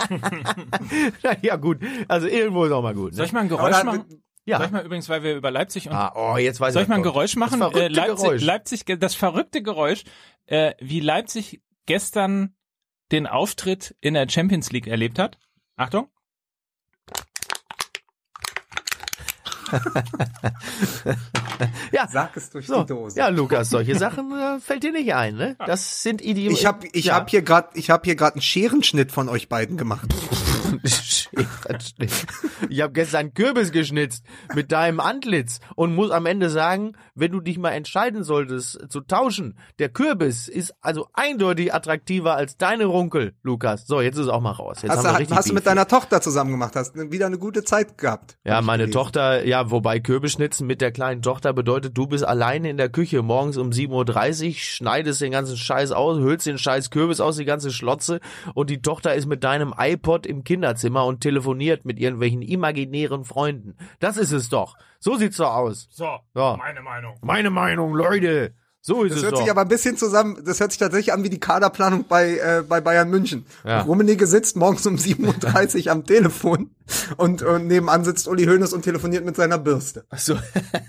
[1.41, 1.79] Ja, gut.
[2.07, 3.11] Also irgendwo ist auch mal gut.
[3.11, 3.17] Ne?
[3.17, 4.23] Soll ich mal ein Geräusch da- machen?
[4.45, 4.57] Ja.
[4.57, 6.89] Soll ich mal übrigens, weil wir über Leipzig und Ah, oh, jetzt weiß Soll ich
[6.89, 7.13] mal ein doch.
[7.13, 7.59] Geräusch machen?
[7.61, 8.43] Das verrückte äh, Leipzig, Geräusch.
[8.43, 10.03] Leipzig, das verrückte Geräusch,
[10.47, 12.53] äh, wie Leipzig gestern
[13.13, 15.37] den Auftritt in der Champions League erlebt hat.
[15.77, 16.07] Achtung.
[21.91, 22.81] Ja, Sag es durch so.
[22.81, 23.17] die Dose.
[23.17, 25.55] Ja, Lukas, solche Sachen äh, fällt dir nicht ein, ne?
[25.65, 26.55] Das sind Idioten.
[26.55, 27.15] Ich habe ich ja.
[27.15, 30.13] hab hier gerade ich habe hier gerade einen Scherenschnitt von euch beiden gemacht.
[32.69, 34.23] ich habe gestern Kürbis geschnitzt
[34.53, 39.01] mit deinem Antlitz und muss am Ende sagen, wenn du dich mal entscheiden solltest zu
[39.01, 43.87] tauschen, der Kürbis ist also eindeutig attraktiver als deine Runkel, Lukas.
[43.87, 44.81] So, jetzt ist es auch mal raus.
[44.81, 47.37] Jetzt Hast, haben wir du, hast du mit deiner Tochter zusammen gemacht, hast wieder eine
[47.37, 48.37] gute Zeit gehabt.
[48.43, 48.99] Ja, meine gelesen.
[48.99, 53.21] Tochter, ja, wobei Kürbisschnitzen mit der kleinen Tochter bedeutet, du bist alleine in der Küche
[53.21, 57.45] morgens um 7.30 Uhr, schneidest den ganzen Scheiß aus, hüllst den Scheiß Kürbis aus, die
[57.45, 58.19] ganze Schlotze
[58.53, 63.75] und die Tochter ist mit deinem iPod im Kinderzimmer und telefoniert mit irgendwelchen imaginären Freunden.
[63.99, 64.75] Das ist es doch.
[64.99, 65.87] So sieht's doch aus.
[65.91, 66.05] So,
[66.35, 66.57] Ja.
[66.57, 67.15] meine Meinung.
[67.21, 68.53] Meine Meinung, Leute.
[68.85, 69.39] So ist Das es hört doch.
[69.39, 72.63] sich aber ein bisschen zusammen, das hört sich tatsächlich an wie die Kaderplanung bei, äh,
[72.67, 73.45] bei Bayern München.
[73.63, 73.81] Ja.
[73.83, 76.71] Rummenigge sitzt morgens um 7.30 Uhr am Telefon
[77.17, 80.05] und, und nebenan sitzt Uli Hoeneß und telefoniert mit seiner Bürste.
[80.09, 80.37] Ach so.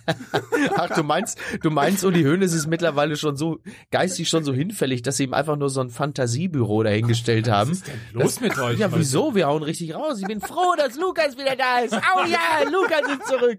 [0.77, 5.03] Ach, du meinst, du meinst, Uli Hoeneß ist mittlerweile schon so geistig schon so hinfällig,
[5.03, 7.71] dass sie ihm einfach nur so ein Fantasiebüro dahingestellt haben.
[7.71, 8.79] Was ist denn los mit euch?
[8.79, 9.35] Ja, wieso?
[9.35, 10.19] Wir hauen richtig raus.
[10.21, 11.95] Ich bin froh, dass Lukas wieder da ist.
[11.95, 13.59] Oh ja, Lukas ist zurück.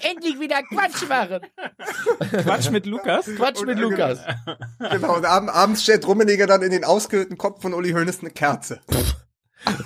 [0.00, 1.40] Endlich wieder Quatsch machen.
[2.42, 3.26] Quatsch mit Lukas?
[3.36, 4.20] Quatsch mit Lukas.
[4.78, 8.30] Genau, und ab, abends stellt Rummenigge dann in den ausgehöhlten Kopf von Uli Hoeneß eine
[8.30, 8.80] Kerze.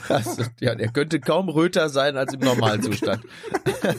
[0.09, 3.23] Also, ja, der könnte kaum röter sein als im Normalzustand.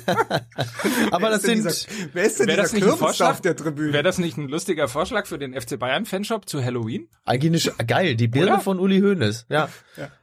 [1.12, 3.32] Aber das sind, Dieser, wer ist denn Wäre das dieser nicht ein Vorschlag?
[3.32, 3.94] auf der Tribüne?
[3.94, 7.08] Wäre das nicht ein lustiger Vorschlag für den FC Bayern Fanshop zu Halloween?
[7.26, 8.60] eigentlich eine, geil, die Birne Oder?
[8.62, 9.70] von Uli Hoeneß, ja.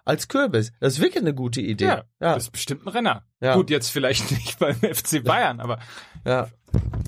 [0.05, 0.73] Als Kürbis.
[0.81, 1.85] Das ist wirklich eine gute Idee.
[1.87, 3.25] Ja, Das ist bestimmt ein Renner.
[3.41, 3.55] Ja.
[3.57, 5.79] Gut, jetzt vielleicht nicht beim FC Bayern, aber
[6.25, 6.49] ja.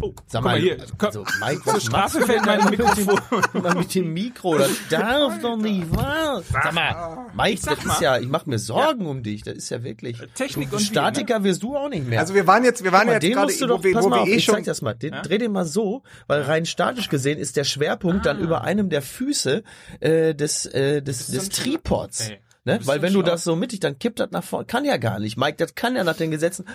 [0.03, 0.79] Oh, Sag guck mal hier.
[0.99, 3.63] also, Mike, was du fällt mein da mit dem- Mikrofon.
[3.63, 6.43] Mal mit dem Mikro, das darf doch nicht wahr.
[6.51, 7.93] Sag mal, Mike, Sag das mal.
[7.95, 10.19] ist ja, ich mache mir Sorgen um dich, das ist ja wirklich.
[10.35, 12.21] Technik du, und Statiker wirst du auch nicht mehr.
[12.21, 14.09] also wir waren jetzt, wir waren mal, jetzt den gerade, wo doch, wir, pass wo
[14.09, 14.95] mal wir auf, eh ich schon, zeig das mal.
[14.95, 15.23] Den, Ja?
[15.23, 18.33] Dreh den mal so, weil rein statisch gesehen ist der Schwerpunkt Ah.
[18.35, 19.63] dann über einem der Füße
[20.01, 22.29] äh, des, äh, des, des Tripods.
[22.31, 22.81] Ey, Ne?
[22.85, 24.67] Weil wenn du das so mittig, dann kippt das nach vorne.
[24.67, 25.39] Kann ja gar nicht.
[25.39, 26.67] Mike, das kann ja nach den Gesetzen.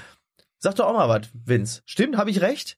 [0.57, 1.81] Sag doch auch mal was, Vince.
[1.85, 2.77] Stimmt, habe ich recht?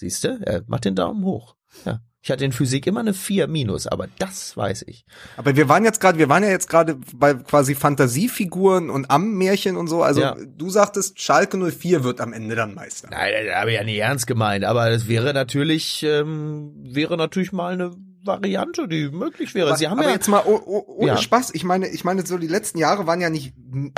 [0.00, 0.40] Siehst du?
[0.42, 1.56] Er macht den Daumen hoch.
[1.84, 2.00] Ja.
[2.22, 5.04] Ich hatte in Physik immer eine 4 minus, aber das weiß ich.
[5.36, 9.76] aber wir waren jetzt gerade, wir waren ja jetzt gerade bei quasi Fantasiefiguren und Ammärchen
[9.76, 10.02] und so.
[10.02, 10.36] Also Ja.
[10.56, 13.08] du sagtest, Schalke 04 wird am Ende dann Meister.
[13.10, 17.52] Nein, das habe ich ja nicht ernst gemeint, aber das wäre natürlich, ähm, wäre natürlich
[17.52, 17.90] mal eine
[18.22, 19.76] Variante, die möglich wäre.
[19.76, 21.16] Sie haben aber ja jetzt mal oh, oh, ohne Ja.
[21.16, 21.54] Spaß.
[21.54, 23.54] Ich meine, ich meine, so die letzten Jahre waren ja nicht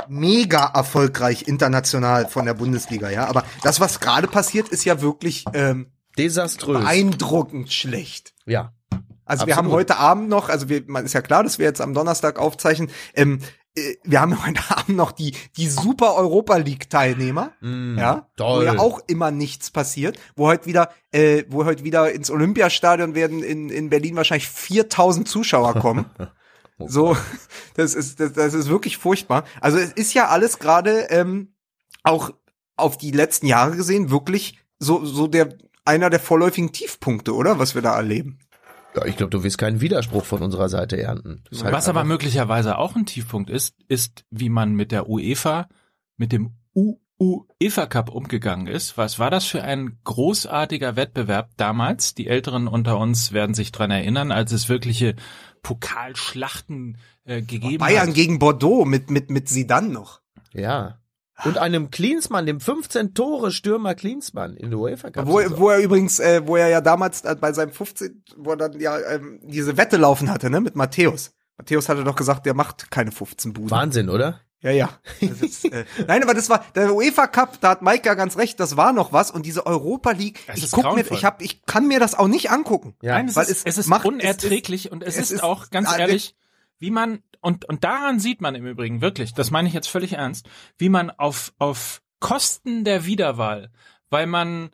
[0.07, 3.27] mega erfolgreich international von der Bundesliga, ja.
[3.27, 6.79] Aber das, was gerade passiert, ist ja wirklich ähm, desaströs.
[6.81, 8.33] beeindruckend schlecht.
[8.45, 8.73] ja.
[9.25, 9.89] Also wir haben Absolut.
[9.89, 12.89] heute Abend noch, also wir, man ist ja klar, dass wir jetzt am Donnerstag aufzeichnen.
[13.15, 13.45] Ähm, äh,
[14.03, 18.65] wir haben heute Abend noch die die Super Europa League Teilnehmer, Mm, ja, wo toll.
[18.65, 23.43] ja auch immer nichts passiert, wo heute wieder, äh, wo heute wieder ins Olympiastadion werden
[23.43, 26.05] in in Berlin wahrscheinlich 4000 Zuschauer kommen.
[26.79, 27.15] Oh so,
[27.75, 29.43] das ist das, das ist wirklich furchtbar.
[29.61, 31.53] Also es ist ja alles gerade ähm,
[32.01, 32.31] auch
[32.75, 35.55] auf die letzten Jahre gesehen wirklich so so der
[35.85, 38.39] einer der vorläufigen Tiefpunkte, oder was wir da erleben.
[38.95, 41.43] Ja, ich glaube, du wirst keinen Widerspruch von unserer Seite ernten.
[41.61, 45.67] Halt Was aber möglicherweise auch ein Tiefpunkt ist, ist, wie man mit der UEFA,
[46.17, 46.55] mit dem
[47.17, 48.97] UEFA Cup umgegangen ist.
[48.97, 52.13] Was war das für ein großartiger Wettbewerb damals?
[52.13, 55.15] Die Älteren unter uns werden sich dran erinnern, als es wirkliche
[55.63, 58.15] Pokalschlachten äh, gegeben Bayern hat.
[58.15, 60.21] gegen Bordeaux mit mit mit Zidane noch.
[60.53, 60.99] Ja.
[61.45, 65.25] Und einem Klinsmann, dem 15 Tore Stürmer Klinsmann in der UEFA Cup.
[65.27, 68.57] Wo, wo er übrigens, äh, wo er ja damals äh, bei seinem 15, wo er
[68.57, 71.31] dann ja ähm, diese Wette laufen hatte, ne, mit Matthäus.
[71.57, 73.71] Matthäus hatte doch gesagt, der macht keine 15 Buden.
[73.71, 74.41] Wahnsinn, oder?
[74.61, 74.89] Ja, ja.
[75.19, 78.59] Ist, äh, nein, aber das war der UEFA Cup, da hat Mike ja ganz recht,
[78.61, 81.65] das war noch was und diese Europa League, Das ich guck mir ich hab ich
[81.65, 82.95] kann mir das auch nicht angucken.
[83.01, 83.15] Ja.
[83.15, 85.43] Nein, es weil ist, es es ist macht- es unerträglich und es, es ist, ist-
[85.43, 86.35] auch ganz ehrlich,
[86.83, 90.13] wie man und und daran sieht man im Übrigen wirklich, das meine ich jetzt völlig
[90.13, 93.71] ernst, wie man auf auf Kosten der Wiederwahl,
[94.09, 94.71] weil man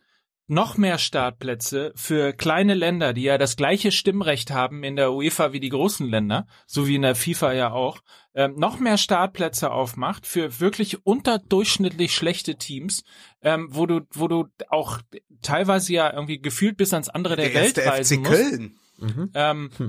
[0.47, 5.53] noch mehr Startplätze für kleine Länder, die ja das gleiche Stimmrecht haben in der UEFA
[5.53, 7.99] wie die großen Länder, so wie in der FIFA ja auch,
[8.33, 13.03] ähm, noch mehr Startplätze aufmacht für wirklich unterdurchschnittlich schlechte Teams,
[13.43, 14.99] ähm, wo du, wo du auch
[15.43, 18.41] teilweise ja irgendwie gefühlt bis ans andere der, Der Welt reisen FC musst.
[18.41, 18.78] Köln.
[19.33, 19.69] Ähm,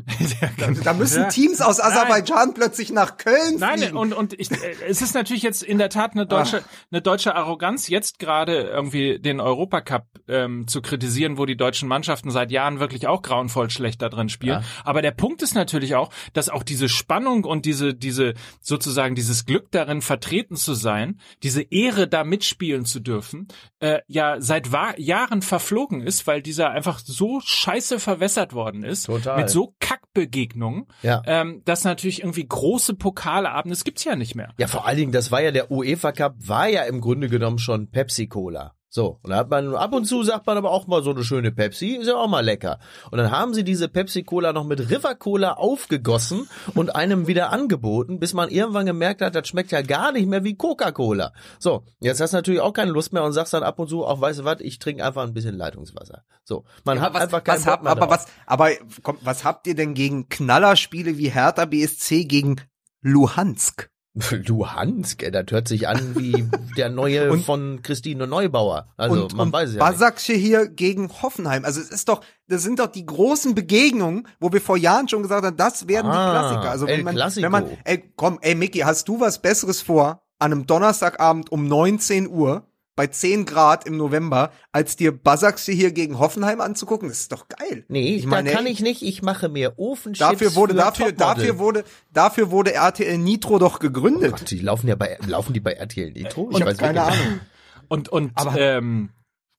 [0.58, 1.28] Da, da müssen.
[1.30, 3.96] Teams aus Aserbaidschan plötzlich nach Köln Nein, fliegen.
[3.96, 4.56] und, und ich, äh,
[4.88, 9.18] es ist natürlich jetzt in der Tat eine deutsche, eine deutsche Arroganz, jetzt gerade irgendwie
[9.18, 14.02] den Europacup ähm, zu kritisieren, wo die deutschen Mannschaften seit Jahren wirklich auch grauenvoll schlecht
[14.02, 14.60] da drin spielen.
[14.60, 14.64] Ja.
[14.84, 19.46] Aber der Punkt ist natürlich auch, dass auch diese Spannung und diese, diese, sozusagen dieses
[19.46, 23.48] Glück darin vertreten zu sein, diese Ehre da mitspielen zu dürfen,
[23.80, 28.99] äh, ja seit Jahren verflogen ist, weil dieser einfach so scheiße verwässert worden ist.
[29.04, 29.38] Total.
[29.38, 31.22] Mit so Kackbegegnungen Ja.
[31.26, 34.52] ähm, dass natürlich irgendwie große Pokalabende, das gibt's ja nicht mehr.
[34.58, 37.58] Ja, vor allen Dingen, das war ja der UEFA Cup, war ja im Grunde genommen
[37.58, 38.74] schon Pepsi Cola.
[38.92, 41.22] So, und da hat man ab und zu sagt man aber auch mal so eine
[41.22, 42.80] schöne Pepsi, ist ja auch mal lecker.
[43.12, 47.50] Und dann haben sie diese Pepsi Cola noch mit River Cola aufgegossen und einem wieder
[47.50, 51.32] angeboten, bis man irgendwann gemerkt hat, das schmeckt ja gar nicht mehr wie Coca-Cola.
[51.60, 54.04] So, jetzt hast du natürlich auch keine Lust mehr und sagst dann ab und zu
[54.04, 56.24] auch, weißt du was, ich trinke einfach ein bisschen Leitungswasser.
[56.42, 58.10] So, man hat was, einfach keinen was hab, mehr aber drauf.
[58.10, 58.70] was, aber
[59.04, 62.60] komm, was habt ihr denn gegen Knallerspiele wie Hertha BSC gegen
[63.02, 63.89] Luhansk?
[64.46, 68.88] Luhansk, das hört sich an wie der neue Und- von Christine Neubauer.
[68.96, 69.78] Also und, man und weiß ja.
[69.78, 71.64] Basaksche hier gegen Hoffenheim.
[71.64, 75.22] Also es ist doch, das sind doch die großen Begegnungen, wo wir vor Jahren schon
[75.22, 76.70] gesagt haben, das werden Ah, die Klassiker.
[76.70, 80.52] Also wenn man, wenn man, ey, komm, ey Micky, hast du was Besseres vor an
[80.52, 82.66] einem Donnerstagabend um 19 Uhr
[83.00, 87.08] bei 10 Grad im November, als dir Basaksche hier gegen Hoffenheim anzugucken?
[87.08, 87.86] Das ist doch geil.
[87.88, 89.00] Nee, ich meine, da kann ich nicht.
[89.00, 93.78] Ich mache mir Ofenchips Dafür wurde, für dafür, dafür wurde, dafür wurde RTL Nitro doch
[93.78, 94.32] gegründet.
[94.32, 96.50] Gott, die laufen ja bei, laufen die bei RTL Nitro?
[96.52, 97.40] ich habe keine wirklich Ahnung.
[97.88, 99.08] Und, und Aber- ähm,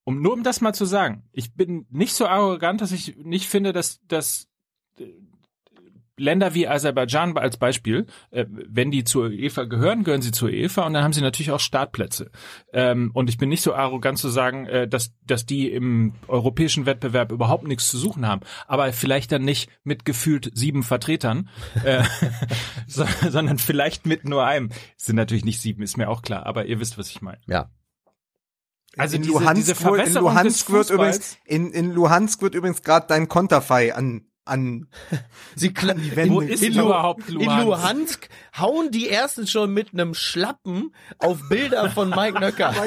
[0.04, 3.48] um nur um das mal zu sagen, ich bin nicht so arrogant, dass ich nicht
[3.48, 4.50] finde, dass, dass
[6.22, 10.86] Länder wie Aserbaidschan als Beispiel, äh, wenn die zur UEFA gehören, gehören sie zur UEFA
[10.86, 12.32] und dann haben sie natürlich auch Startplätze.
[12.74, 16.86] Ähm, und ich bin nicht so arrogant zu sagen, äh, dass, dass die im europäischen
[16.86, 18.41] Wettbewerb überhaupt nichts zu suchen haben.
[18.67, 21.49] Aber vielleicht dann nicht mit gefühlt sieben Vertretern,
[21.84, 22.03] äh,
[22.88, 24.69] so, sondern vielleicht mit nur einem.
[24.97, 27.39] Es sind natürlich nicht sieben, ist mir auch klar, aber ihr wisst, was ich meine.
[27.47, 27.69] Ja.
[28.97, 32.82] Also in diese, Luhansk, diese wird- in Luhansk wird übrigens in, in Luhansk wird übrigens
[32.84, 34.88] gerade dein Konterfei an an
[35.56, 36.34] Sie kla- Wände.
[36.34, 37.64] Wo ist in, überhaupt in Luhansk?
[37.66, 42.74] Luhansk hauen die ersten schon mit einem Schlappen auf Bilder von Mike Nöcker.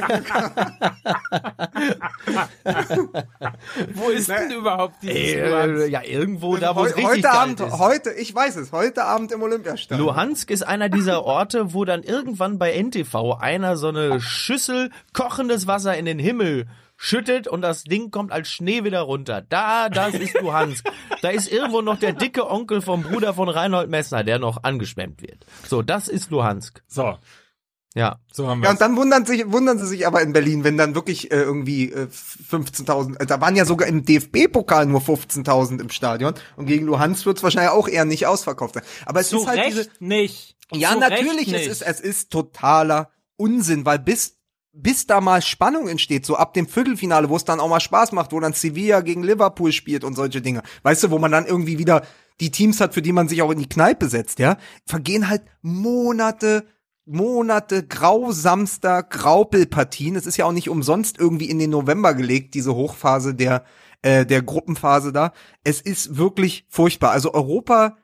[3.94, 5.88] Wo ist denn überhaupt dieses Äh, Luhansk?
[5.90, 7.78] ja, irgendwo da, wo es richtig heute Abend ist.
[7.78, 12.02] heute ich weiß es heute Abend im Olympiastadion Luhansk ist einer dieser Orte, wo dann
[12.02, 16.66] irgendwann bei NTV einer so eine Schüssel kochendes Wasser in den Himmel
[17.04, 19.42] schüttet und das Ding kommt als Schnee wieder runter.
[19.42, 20.84] Da, das ist Luhansk.
[21.22, 25.22] Da ist irgendwo noch der dicke Onkel vom Bruder von Reinhold Messner, der noch angeschwemmt
[25.22, 25.46] wird.
[25.66, 26.82] So, das ist Luhansk.
[26.86, 27.16] So,
[27.94, 28.18] Ja.
[28.32, 30.76] so haben wir Ja, und dann wundern sich, wundern sie sich aber in Berlin, wenn
[30.76, 32.08] dann wirklich äh, irgendwie äh,
[32.50, 37.24] 15.000, äh, da waren ja sogar im DFB-Pokal nur 15.000 im Stadion und gegen Luhansk
[37.26, 38.82] wird es wahrscheinlich auch eher nicht ausverkauft sein.
[39.06, 40.56] Aber es Zu ist halt Recht diese, nicht.
[40.72, 41.66] ja Zu natürlich, Recht es nicht.
[41.68, 44.36] ist, es ist totaler Unsinn, weil bis
[44.74, 48.12] bis da mal Spannung entsteht, so ab dem Viertelfinale, wo es dann auch mal Spaß
[48.12, 50.62] macht, wo dann Sevilla gegen Liverpool spielt und solche Dinge.
[50.82, 52.02] Weißt du, wo man dann irgendwie wieder
[52.40, 55.42] die Teams hat, für die man sich auch in die Kneipe setzt, ja, vergehen halt
[55.62, 56.66] Monate,
[57.06, 60.16] Monate grausamster Graupelpartien.
[60.16, 63.64] Es ist ja auch nicht umsonst irgendwie in den November gelegt, diese Hochphase der,
[64.02, 65.32] äh, der Gruppenphase da.
[65.62, 67.12] Es ist wirklich furchtbar.
[67.12, 67.98] Also Europa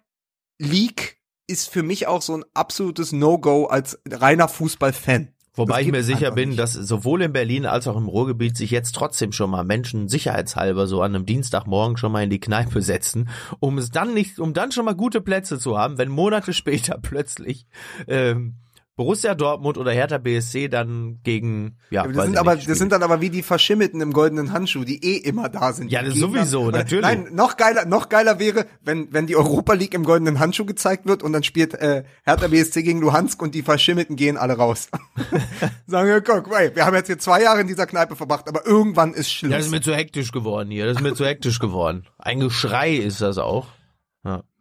[0.58, 1.18] League
[1.48, 5.34] ist für mich auch so ein absolutes No-Go als reiner Fußballfan.
[5.54, 6.60] Wobei ich mir sicher bin, nicht.
[6.60, 10.86] dass sowohl in Berlin als auch im Ruhrgebiet sich jetzt trotzdem schon mal Menschen sicherheitshalber
[10.86, 13.28] so an einem Dienstagmorgen schon mal in die Kneipe setzen,
[13.58, 16.98] um es dann nicht, um dann schon mal gute Plätze zu haben, wenn Monate später
[17.02, 17.66] plötzlich
[18.06, 18.54] ähm,
[18.96, 23.02] Borussia Dortmund oder Hertha BSC dann gegen ja, Das weiß sind aber, das sind dann
[23.02, 25.90] aber wie die Verschimmelten im goldenen Handschuh, die eh immer da sind.
[25.90, 27.02] Ja, das sowieso, oder- natürlich.
[27.06, 31.06] Nein, noch geiler, noch geiler wäre, wenn, wenn die Europa League im goldenen Handschuh gezeigt
[31.06, 34.88] wird und dann spielt äh, Hertha BSC gegen Luhansk und die Verschimmelten gehen alle raus.
[35.86, 38.66] Sagen wir, guck, ey, wir haben jetzt hier zwei Jahre in dieser Kneipe verbracht, aber
[38.66, 39.50] irgendwann ist Schluss.
[39.50, 40.84] ja, das ist mir zu hektisch geworden hier.
[40.86, 42.04] Das ist mir zu hektisch geworden.
[42.18, 43.66] Ein Geschrei ist das auch.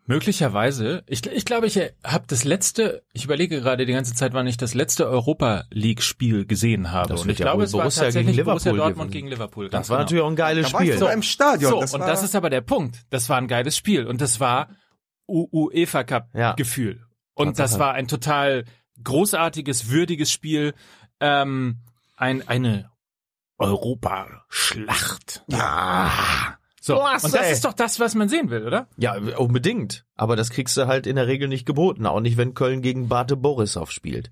[0.09, 1.03] Möglicherweise.
[1.05, 4.57] Ich, ich glaube, ich habe das letzte, ich überlege gerade die ganze Zeit, wann ich
[4.57, 7.09] das letzte Europa League Spiel gesehen habe.
[7.09, 9.27] Das und ich ja glaube, es war Borussia tatsächlich gegen Borussia Liverpool Dortmund gewesen.
[9.27, 9.69] gegen Liverpool.
[9.69, 10.05] Das war genau.
[10.05, 10.97] natürlich auch ein geiles da war ich Spiel.
[10.97, 11.71] sogar im Stadion.
[11.71, 13.05] So, das und war, das ist aber der Punkt.
[13.11, 14.69] Das war ein geiles Spiel und das war
[15.27, 16.53] U UEFA Cup Ja.
[16.53, 17.05] Gefühl.
[17.35, 17.69] Und Tatsache.
[17.69, 18.65] das war ein total
[19.03, 20.73] großartiges, würdiges Spiel.
[21.19, 21.81] Ähm,
[22.17, 22.89] ein, eine
[23.59, 25.43] Europa-Schlacht.
[25.49, 26.57] Ja.
[26.89, 26.99] So.
[26.99, 27.53] Klasse, und das ey.
[27.53, 28.87] ist doch das, was man sehen will, oder?
[28.97, 30.05] Ja, unbedingt.
[30.15, 32.05] Aber das kriegst du halt in der Regel nicht geboten.
[32.05, 34.31] Auch nicht, wenn Köln gegen Bate Borisov spielt.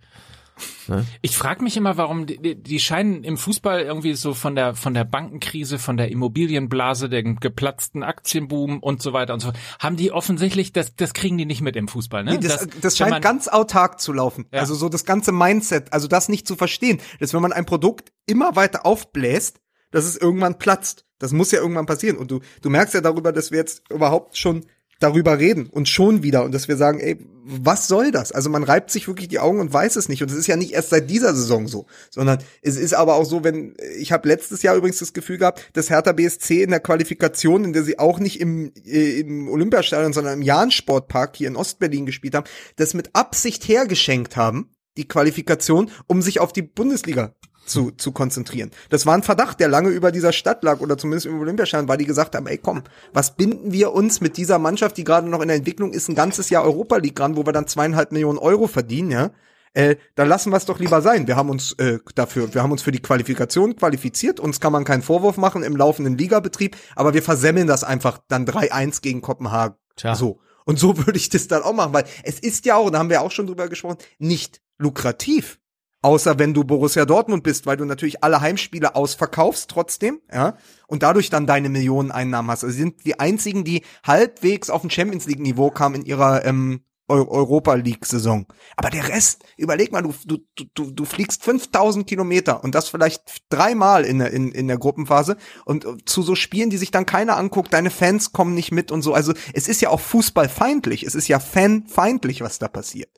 [1.21, 4.95] Ich frage mich immer, warum die, die- scheinen im Fußball irgendwie so von der von
[4.95, 9.97] der Bankenkrise, von der Immobilienblase, dem geplatzten Aktienboom und so weiter und so fort, haben
[9.97, 12.31] die offensichtlich das das kriegen die nicht mit im Fußball, ne?
[12.31, 14.47] Nee, das, das, wenn scheint man- ganz autark zu laufen.
[14.51, 14.61] Ja.
[14.61, 18.11] Also so das ganze Mindset, also das nicht zu verstehen, dass wenn man ein Produkt
[18.25, 19.59] immer weiter aufbläst,
[19.97, 21.05] dass es irgendwann platzt.
[21.17, 22.17] Das muss ja irgendwann passieren.
[22.17, 24.65] Und du, du merkst ja darüber, dass wir jetzt überhaupt schon
[24.99, 28.31] darüber reden und schon wieder und dass wir sagen, ey, was soll das?
[28.31, 30.55] Also man reibt sich wirklich die Augen und weiß es nicht und es ist ja
[30.55, 34.27] nicht erst seit dieser Saison so, sondern es ist aber auch so, wenn ich habe
[34.27, 37.99] letztes Jahr übrigens das Gefühl gehabt, dass Hertha BSC in der Qualifikation, in der sie
[37.99, 42.95] auch nicht im, äh, im Olympiastadion, sondern im Jahn-Sportpark hier in Ostberlin gespielt haben, das
[42.95, 47.35] mit Absicht hergeschenkt haben, die Qualifikation, um sich auf die Bundesliga
[47.67, 48.71] zu, zu konzentrieren.
[48.89, 51.97] Das war ein Verdacht, der lange über dieser Stadt lag oder zumindest im Olympiastadion, weil
[51.97, 55.41] die gesagt haben, ey komm, was binden wir uns mit dieser Mannschaft, die gerade noch
[55.41, 58.39] in der Entwicklung ist, ein ganzes Jahr Europa League ran, wo wir dann zweieinhalb Millionen
[58.39, 59.31] Euro verdienen, ja?
[59.73, 61.27] Äh, da lassen wir es doch lieber sein.
[61.27, 64.39] Wir haben uns äh, dafür, wir haben uns für die Qualifikation qualifiziert.
[64.39, 68.47] Uns kann man keinen Vorwurf machen im laufenden Ligabetrieb, aber wir versemmeln das einfach dann
[68.47, 69.77] 3-1 gegen Kopenhagen.
[69.95, 70.15] Tja.
[70.15, 70.39] So.
[70.65, 73.11] Und so würde ich das dann auch machen, weil es ist ja auch, da haben
[73.11, 75.59] wir auch schon drüber gesprochen, nicht lukrativ.
[76.01, 80.55] Außer wenn du Borussia Dortmund bist, weil du natürlich alle Heimspiele ausverkaufst trotzdem, ja,
[80.87, 82.63] und dadurch dann deine Millioneneinnahmen hast.
[82.63, 86.45] Also sie sind die einzigen, die halbwegs auf ein Champions League Niveau kamen in ihrer
[86.45, 88.45] ähm, Eu- Europa League Saison.
[88.75, 93.23] Aber der Rest, überleg mal, du, du, du, du fliegst 5000 Kilometer und das vielleicht
[93.49, 97.05] dreimal in der, in, in der Gruppenphase und äh, zu so Spielen, die sich dann
[97.05, 99.13] keiner anguckt, deine Fans kommen nicht mit und so.
[99.13, 103.09] Also es ist ja auch fußballfeindlich, es ist ja fanfeindlich, was da passiert.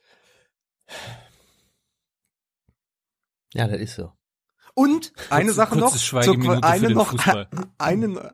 [3.54, 4.12] Ja, das ist so.
[4.76, 7.48] Und eine Kurze- Sache noch, zur- eine noch, Fußball.
[7.78, 8.34] eine,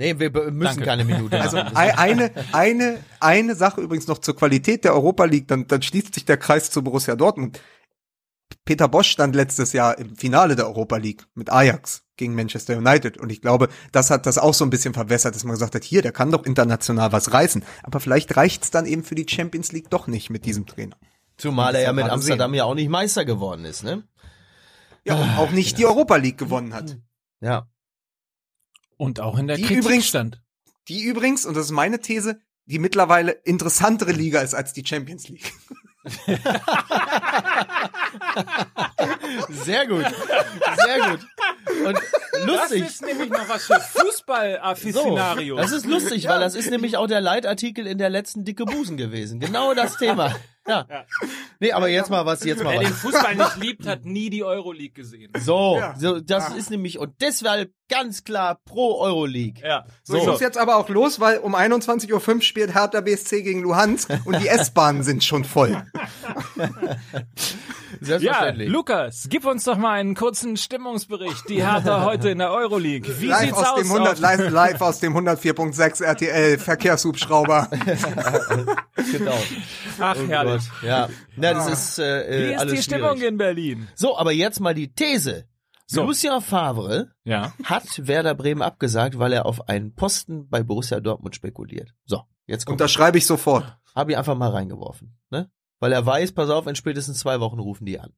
[0.00, 0.84] Nee, wir müssen Danke.
[0.84, 5.66] keine Minute Also eine, eine, eine Sache übrigens noch zur Qualität der Europa League, dann,
[5.66, 7.60] dann schließt sich der Kreis zu Borussia Dortmund.
[8.64, 13.18] Peter Bosch stand letztes Jahr im Finale der Europa League mit Ajax gegen Manchester United.
[13.18, 15.82] Und ich glaube, das hat das auch so ein bisschen verwässert, dass man gesagt hat,
[15.84, 17.64] hier, der kann doch international was reißen.
[17.82, 20.96] Aber vielleicht reicht's dann eben für die Champions League doch nicht mit diesem Trainer.
[21.38, 24.02] Zumal er ja mit Amsterdam ja auch nicht Meister geworden ist, ne?
[25.04, 26.98] Ja, und auch nicht die Europa League gewonnen hat.
[27.40, 27.66] Ja.
[28.96, 30.42] Und auch in der Die Kritik übrigens- stand.
[30.88, 35.28] Die übrigens, und das ist meine These, die mittlerweile interessantere Liga ist als die Champions
[35.28, 35.52] League.
[39.50, 40.04] Sehr gut.
[40.76, 41.20] Sehr gut.
[41.86, 41.98] Und
[42.46, 42.82] lustig.
[42.82, 45.60] Das ist nämlich noch was für So, Fußball-Afficionarios.
[45.60, 48.96] das ist lustig, weil das ist nämlich auch der Leitartikel in der letzten Dicke Busen
[48.96, 49.40] gewesen.
[49.40, 50.34] Genau das Thema.
[50.68, 50.86] Ja.
[51.60, 52.98] Nee, aber jetzt mal was, jetzt mal Wer den was.
[52.98, 55.32] Fußball nicht liebt, hat nie die Euroleague gesehen.
[55.38, 55.94] So, Ja.
[55.98, 59.62] so das ist nämlich, und deshalb ganz klar pro Euroleague.
[59.66, 59.86] Ja.
[60.02, 60.32] So, ich So.
[60.32, 64.40] muss jetzt aber auch los, weil um 21.05 Uhr spielt Hertha BSC gegen Luhansk und
[64.42, 65.82] die S-Bahnen sind schon voll.
[68.00, 68.68] Ja, Selbstverständlich.
[68.68, 71.48] Lukas, gib uns doch mal einen kurzen Stimmungsbericht.
[71.48, 73.20] Die Hertha heute in der Euroleague.
[73.20, 73.80] Wie live sieht's aus aus?
[73.80, 77.68] dem 100, auf- live, live aus dem 104.6 RTL Verkehrshubschrauber.
[79.12, 79.32] genau.
[80.00, 80.62] Ach, Oh herrlich.
[80.80, 80.82] Gott.
[80.88, 83.28] Ja, Na, das ist, äh, Wie äh, ist alles die Stimmung schwierig.
[83.28, 83.88] in Berlin?
[83.94, 85.46] So, aber jetzt mal die These.
[85.86, 86.04] So.
[86.04, 87.52] Lucien Favre Ja.
[87.64, 91.94] hat Werder Bremen abgesagt, weil er auf einen Posten bei Borussia Dortmund spekuliert.
[92.04, 93.78] So, jetzt kommt, Unterschreibe ich sofort.
[93.94, 95.50] habe ich einfach mal reingeworfen, ne?
[95.80, 98.12] Weil er weiß, pass auf, in spätestens zwei Wochen rufen die an.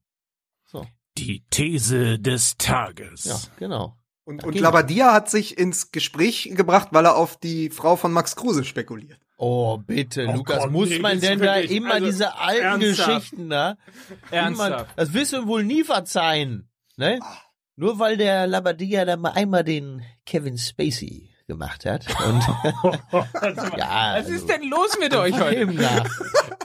[1.17, 3.25] Die These des Tages.
[3.25, 3.97] Ja, genau.
[4.23, 4.57] Und, und.
[4.57, 9.19] Labadia hat sich ins Gespräch gebracht, weil er auf die Frau von Max Kruse spekuliert.
[9.37, 13.07] Oh, bitte, Oh Lukas, Gott, muss nee, man denn da immer also, diese alten ernsthaft.
[13.07, 13.75] Geschichten da?
[14.29, 14.91] Ernsthaft.
[14.95, 17.19] Das wirst du wohl nie verzeihen, ne?
[17.75, 22.05] Nur weil der Labadia da mal einmal den Kevin Spacey gemacht hat.
[22.25, 22.41] Und
[23.77, 25.65] ja, Was ist denn los mit euch heute?
[25.65, 26.05] Nach.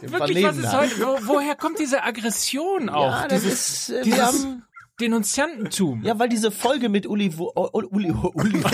[0.02, 1.00] Wirklich, was ist heute?
[1.00, 3.10] Wo, woher kommt diese Aggression auch?
[3.10, 4.62] Ja, das dieses ist, äh, wir dieses haben,
[5.00, 6.02] Denunziantentum.
[6.04, 8.62] ja, weil diese Folge mit Uli, Wo- O- Uli, Uli,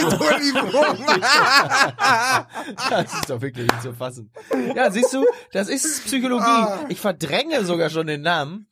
[2.91, 4.31] das ist doch wirklich nicht zu fassen.
[4.75, 6.67] Ja, siehst du, das ist Psychologie.
[6.91, 8.67] Ich verdränge sogar schon den Namen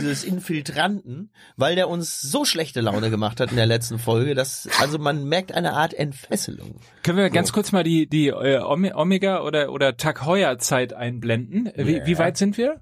[0.00, 4.68] dieses Infiltranten, weil der uns so schlechte Laune gemacht hat in der letzten Folge, dass,
[4.80, 6.80] also man merkt eine Art Entfesselung.
[7.02, 10.92] Können wir ganz kurz mal die, die äh, Ome- Omega oder, oder Tag Heuer Zeit
[10.92, 11.66] einblenden?
[11.66, 12.06] Äh, Wie, Ja.
[12.06, 12.80] wie weit sind wir?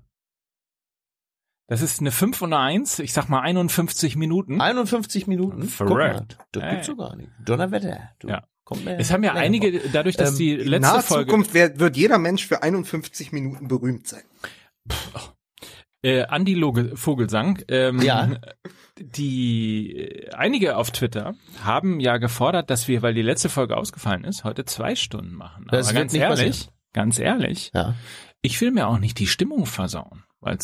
[1.66, 4.60] Das ist eine 5 und eine 1, ich sag mal 51 Minuten.
[4.60, 5.60] 51 Minuten.
[5.60, 6.38] Guck Verrückt.
[6.38, 7.30] mal, das gibt's so gar nicht.
[7.44, 8.10] Donnerwetter.
[8.18, 8.44] Du, Ja.
[8.98, 11.96] Es haben ja einige, dadurch, dass Ähm, die In letzte naher Folge, Zukunft wird, wird
[11.96, 14.22] jeder Mensch für 51 Minuten berühmt sein.
[16.02, 18.28] Äh, Andi Loge, Vogelsang, ähm, Ja.
[18.98, 21.34] die äh, einige auf Twitter
[21.64, 25.66] haben ja gefordert, dass wir, weil die letzte Folge ausgefallen ist, heute zwei Stunden machen.
[25.70, 26.74] Das Aber ganz ehrlich, passieren.
[26.92, 27.94] ganz ehrlich, Ja.
[28.42, 30.58] ich will mir auch nicht die Stimmung versauen, weil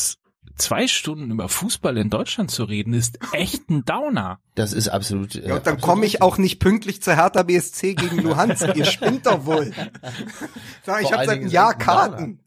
[0.56, 4.38] zwei Stunden über Fußball in Deutschland zu reden, ist echt ein Downer.
[4.54, 5.34] Das ist absolut.
[5.34, 8.74] Äh, Ja, und dann komme ich auch nicht pünktlich zur Hertha BSC gegen Luhansk.
[8.74, 9.72] Ihr spinnt doch wohl.
[11.02, 11.74] Ich habe seit einem Jahr.
[11.76, 12.40] Karten.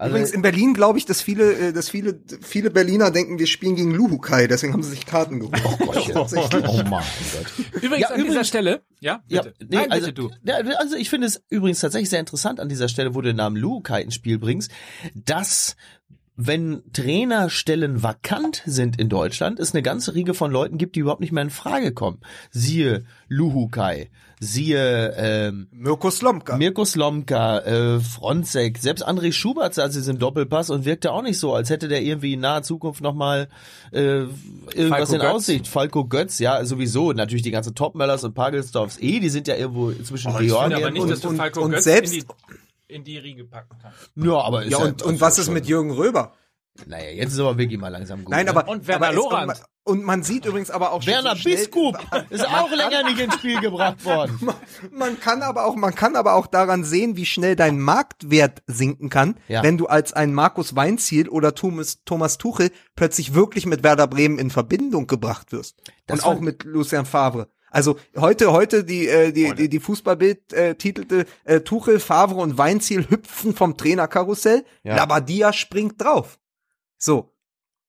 [0.00, 3.46] Also, Übrigens in Berlin glaube ich, dass viele, äh, dass viele, viele Berliner denken, wir
[3.46, 5.60] spielen gegen Luhukai, deswegen haben sie sich Karten geholt.
[5.78, 6.32] oh, Gott,
[6.68, 7.66] oh mein Gott.
[7.82, 9.54] Übrigens Ja, an dieser übrigens- Stelle, ja, Ja, bitte.
[9.60, 10.30] nee, Nein, also, bitte du.
[10.44, 13.36] Ja, also ich finde es übrigens tatsächlich sehr interessant an dieser Stelle, wo du den
[13.36, 14.70] Namen Lukai ins Spiel bringst,
[15.14, 15.76] dass
[16.42, 21.20] wenn Trainerstellen vakant sind in Deutschland, es eine ganze Riege von Leuten gibt, die überhaupt
[21.20, 22.20] nicht mehr in Frage kommen.
[22.50, 24.10] Siehe Luhukai,
[24.42, 26.56] siehe ähm, Mirko Slomka.
[26.56, 31.38] Mirko Slomka, äh, Fronzek, selbst André Schubert saß jetzt im Doppelpass und wirkte auch nicht
[31.38, 33.48] so, als hätte der irgendwie in naher Zukunft nochmal
[33.92, 35.30] äh, irgendwas Falco in Götz.
[35.30, 35.68] Aussicht.
[35.68, 37.12] Falco Götz, ja, sowieso.
[37.12, 40.90] Natürlich die ganzen Topmöllers und Pagelsdorfs eh, die sind ja irgendwo zwischen finde Georgien aber
[40.90, 43.76] nicht, und, dass du und- Falco und Götz selbst- in die, in die Riege packen
[43.80, 43.98] kannst.
[44.16, 46.32] Ja, aber ist ja, und, und was ist schon- mit Jürgen Röber?
[46.86, 48.30] Naja, jetzt ist aber wirklich mal langsam gut.
[48.30, 48.50] Nein, ne?
[48.50, 49.62] aber Und Werner Lorand.
[49.84, 51.98] Und, und man sieht übrigens aber auch schon Werner so schnell- Biskup
[52.30, 54.38] ist auch länger nicht ins Spiel gebracht worden.
[54.92, 59.08] Man kann aber auch, man kann aber auch daran sehen, wie schnell dein Marktwert sinken
[59.10, 59.62] kann, Ja.
[59.62, 64.38] wenn du als ein Markus Weinziel oder Thomas, Thomas Tuchel plötzlich wirklich mit Werder Bremen
[64.38, 65.76] in Verbindung gebracht wirst.
[66.06, 67.48] Das Und auch mit Lucien Favre.
[67.72, 72.58] Also heute, heute die, äh, die, die, die Fußballbild äh, titelte äh, Tuchel, Favre und
[72.58, 74.64] Weinziel hüpfen vom Trainerkarussell.
[74.82, 74.96] Ja.
[74.96, 76.38] Labadia springt drauf.
[77.00, 77.32] So.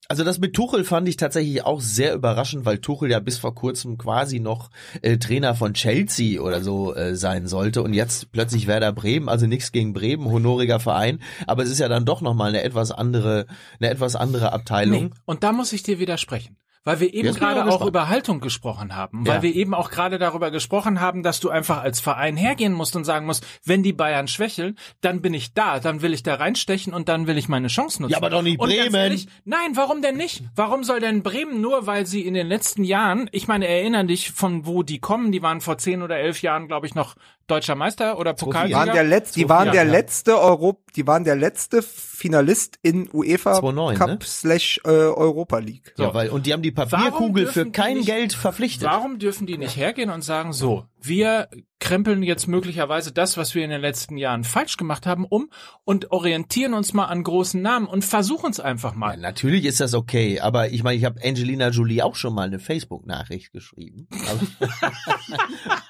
[0.07, 3.55] Also das mit Tuchel fand ich tatsächlich auch sehr überraschend, weil Tuchel ja bis vor
[3.55, 4.69] kurzem quasi noch
[5.01, 9.47] äh, Trainer von Chelsea oder so äh, sein sollte und jetzt plötzlich Werder Bremen, also
[9.47, 12.91] nichts gegen Bremen, honoriger Verein, aber es ist ja dann doch noch mal eine etwas
[12.91, 13.45] andere,
[13.79, 15.03] eine etwas andere Abteilung.
[15.03, 15.11] Nee.
[15.23, 16.57] Und da muss ich dir widersprechen.
[16.83, 19.33] Weil wir eben gerade auch über Haltung gesprochen haben, Ja.
[19.35, 22.95] weil wir eben auch gerade darüber gesprochen haben, dass du einfach als Verein hergehen musst
[22.95, 26.35] und sagen musst, wenn die Bayern schwächeln, dann bin ich da, dann will ich da
[26.35, 28.11] reinstechen und dann will ich meine Chance nutzen.
[28.11, 28.93] Ja, aber doch nicht Bremen.
[28.95, 30.43] Ehrlich, nein, warum denn nicht?
[30.55, 34.31] Warum soll denn Bremen nur, weil sie in den letzten Jahren, ich meine, erinnern dich
[34.31, 37.15] von wo die kommen, die waren vor zehn oder elf Jahren, glaube ich, noch
[37.51, 38.77] deutscher Meister oder Die Pokalsieger.
[38.79, 39.91] waren der letzte, die So waren der ja.
[39.91, 44.19] letzte Europ, die waren der letzte Finalist in UEFA 2009, Cup ne?
[44.23, 45.93] slash äh, Europa League.
[45.97, 48.87] Ja, weil, und die haben die Papierkugel für kein nicht- Geld verpflichtet.
[48.87, 51.49] Warum dürfen die nicht hergehen und sagen, so, wir
[51.79, 55.49] krempeln jetzt möglicherweise das, was wir in den letzten Jahren falsch gemacht haben, um
[55.83, 59.17] und orientieren uns mal an großen Namen und versuchen es einfach Ja, mal.
[59.17, 62.59] natürlich ist das okay, aber ich meine, ich habe Angelina Jolie auch schon mal eine
[62.59, 64.07] Facebook-Nachricht geschrieben.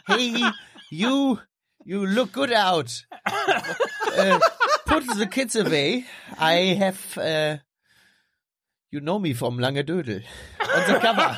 [0.05, 0.33] Hey,
[0.89, 1.37] you,
[1.85, 3.05] you look good out.
[4.15, 4.39] Äh,
[4.85, 6.05] put the kids away.
[6.39, 7.59] I have, äh,
[8.89, 10.23] you know me from Lange Dödel.
[10.75, 11.37] On the cover.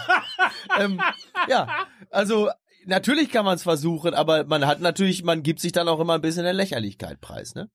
[0.80, 1.02] ähm,
[1.48, 1.68] ja,
[2.10, 2.50] also
[2.86, 6.16] natürlich kann man es versuchen, aber man hat natürlich, man gibt sich dann auch immer
[6.16, 7.70] ein bisschen der Lächerlichkeit preis, ne?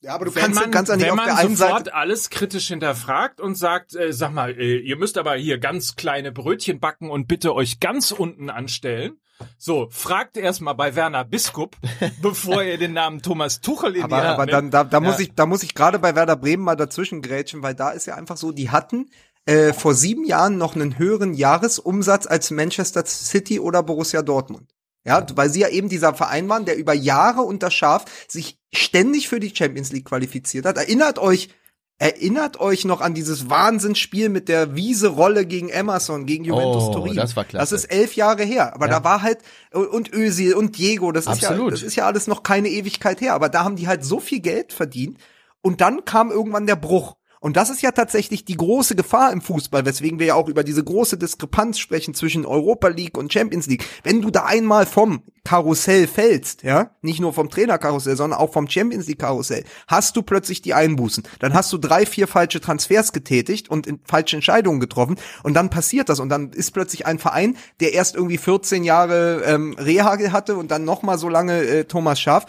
[0.00, 1.86] Ja, aber du Wenn kannst, man, kannst ja nicht wenn auf man der einen sofort
[1.86, 1.94] Seite.
[1.94, 6.30] alles kritisch hinterfragt und sagt, äh, sag mal, äh, ihr müsst aber hier ganz kleine
[6.30, 9.18] Brötchen backen und bitte euch ganz unten anstellen.
[9.58, 11.76] So, fragt erst mal bei Werner Biskup,
[12.22, 15.16] bevor ihr den Namen Thomas Tuchel in Aber, die Hand aber dann, da, da muss
[15.18, 15.24] Ja.
[15.24, 18.14] ich, da muss ich gerade bei Werder Bremen mal dazwischen grätschen, weil da ist ja
[18.14, 19.10] einfach so, die hatten
[19.46, 24.70] äh, vor sieben Jahren noch einen höheren Jahresumsatz als Manchester City oder Borussia Dortmund.
[25.06, 29.28] Ja, weil sie ja eben dieser Verein waren, der über Jahre unter Schaf sich ständig
[29.28, 30.78] für die Champions League qualifiziert hat.
[30.78, 31.50] Erinnert euch,
[31.98, 37.14] erinnert euch noch an dieses Wahnsinnsspiel mit der Wiese-Rolle gegen Emerson, gegen Juventus Oh, Turin.
[37.16, 37.62] das war klasse.
[37.62, 38.74] Das ist elf Jahre her.
[38.74, 38.98] Aber Ja.
[38.98, 39.38] da war halt,
[39.72, 43.34] und Özil und Diego, das ist, ja, das ist ja alles noch keine Ewigkeit her.
[43.34, 45.18] Aber da haben die halt so viel Geld verdient.
[45.62, 47.16] Und dann kam irgendwann der Bruch.
[47.44, 50.64] Und das ist ja tatsächlich die große Gefahr im Fußball, weswegen wir ja auch über
[50.64, 53.84] diese große Diskrepanz sprechen zwischen Europa League und Champions League.
[54.02, 58.66] Wenn du da einmal vom Karussell fällst, ja, nicht nur vom Trainerkarussell, sondern auch vom
[58.66, 61.24] Champions League Karussell, hast du plötzlich die Einbußen.
[61.38, 65.68] Dann hast du drei, vier falsche Transfers getätigt und in, falsche Entscheidungen getroffen und dann
[65.68, 70.16] passiert das und dann ist plötzlich ein Verein, der erst irgendwie 14 Jahre ähm, Reha
[70.32, 72.46] hatte und dann noch mal so lange äh, Thomas Schaaf,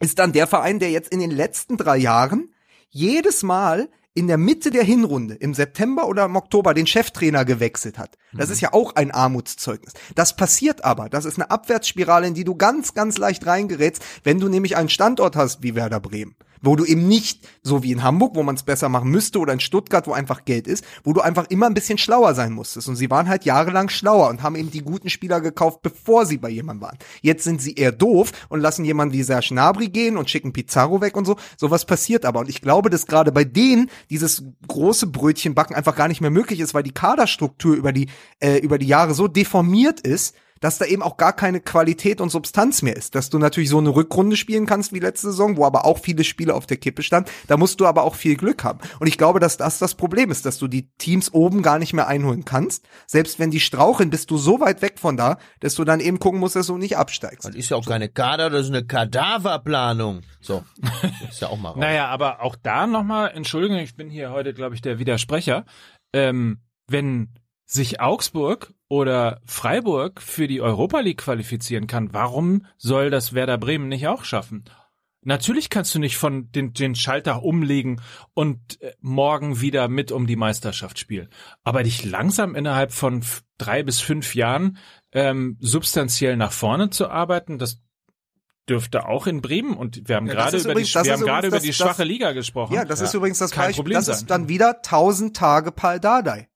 [0.00, 2.52] ist dann der Verein, der jetzt in den letzten drei Jahren
[2.90, 7.98] jedes Mal in der Mitte der Hinrunde, im September oder im Oktober, den Cheftrainer gewechselt
[7.98, 8.16] hat.
[8.32, 9.92] Das ist ja auch ein Armutszeugnis.
[10.14, 11.10] Das passiert aber.
[11.10, 14.88] Das ist eine Abwärtsspirale, in die du ganz, ganz leicht reingerätst, wenn du nämlich einen
[14.88, 16.34] Standort hast wie Werder Bremen.
[16.62, 19.52] Wo du eben nicht, so wie in Hamburg, wo man es besser machen müsste, oder
[19.52, 22.88] in Stuttgart, wo einfach Geld ist, wo du einfach immer ein bisschen schlauer sein musstest.
[22.88, 26.38] Und sie waren halt jahrelang schlauer und haben eben die guten Spieler gekauft, bevor sie
[26.38, 26.98] bei jemandem waren.
[27.22, 31.00] Jetzt sind sie eher doof und lassen jemanden wie Serge Gnabry gehen und schicken Pizarro
[31.00, 31.36] weg und so.
[31.56, 32.40] Sowas passiert aber.
[32.40, 36.60] Und ich glaube, dass gerade bei denen dieses große Brötchenbacken einfach gar nicht mehr möglich
[36.60, 38.08] ist, weil die Kaderstruktur über die,
[38.40, 42.30] äh, über die Jahre so deformiert ist, dass da eben auch gar keine Qualität und
[42.30, 43.14] Substanz mehr ist.
[43.14, 46.24] Dass du natürlich so eine Rückrunde spielen kannst wie letzte Saison, wo aber auch viele
[46.24, 47.30] Spiele auf der Kippe standen.
[47.46, 48.80] Da musst du aber auch viel Glück haben.
[49.00, 51.92] Und ich glaube, dass das das Problem ist, dass du die Teams oben gar nicht
[51.92, 52.86] mehr einholen kannst.
[53.06, 56.18] Selbst wenn die straucheln, bist du so weit weg von da, dass du dann eben
[56.18, 57.44] gucken musst, dass du nicht absteigst.
[57.44, 60.22] Das ist ja auch keine Kader, das ist eine Kadaverplanung.
[60.40, 60.64] So,
[61.28, 61.78] ist ja auch mal raus.
[61.78, 65.64] Naja, aber auch da nochmal, Entschuldigung, ich bin hier heute, glaube ich, der Widersprecher.
[66.12, 67.34] Ähm, wenn
[67.64, 73.88] sich Augsburg oder Freiburg für die Europa League qualifizieren kann, warum soll das Werder Bremen
[73.88, 74.64] nicht auch schaffen?
[75.22, 78.00] Natürlich kannst du nicht von den, den Schalter umlegen
[78.34, 81.28] und äh, morgen wieder mit um die Meisterschaft spielen.
[81.64, 83.24] Aber dich langsam innerhalb von
[83.58, 84.76] drei bis fünf Jahren
[85.10, 87.82] ähm, substanziell nach vorne zu arbeiten, das
[88.68, 91.12] dürfte auch in Bremen und wir haben Ja, das gerade über übrigens- die, das wir
[91.14, 92.74] haben gerade über übrigens die das- schwache Liga gesprochen.
[92.74, 93.82] Ja, das ist übrigens das Kein Beispiel.
[93.82, 96.48] Problem Das ist dann wieder 1000 Tage Pal Dardai.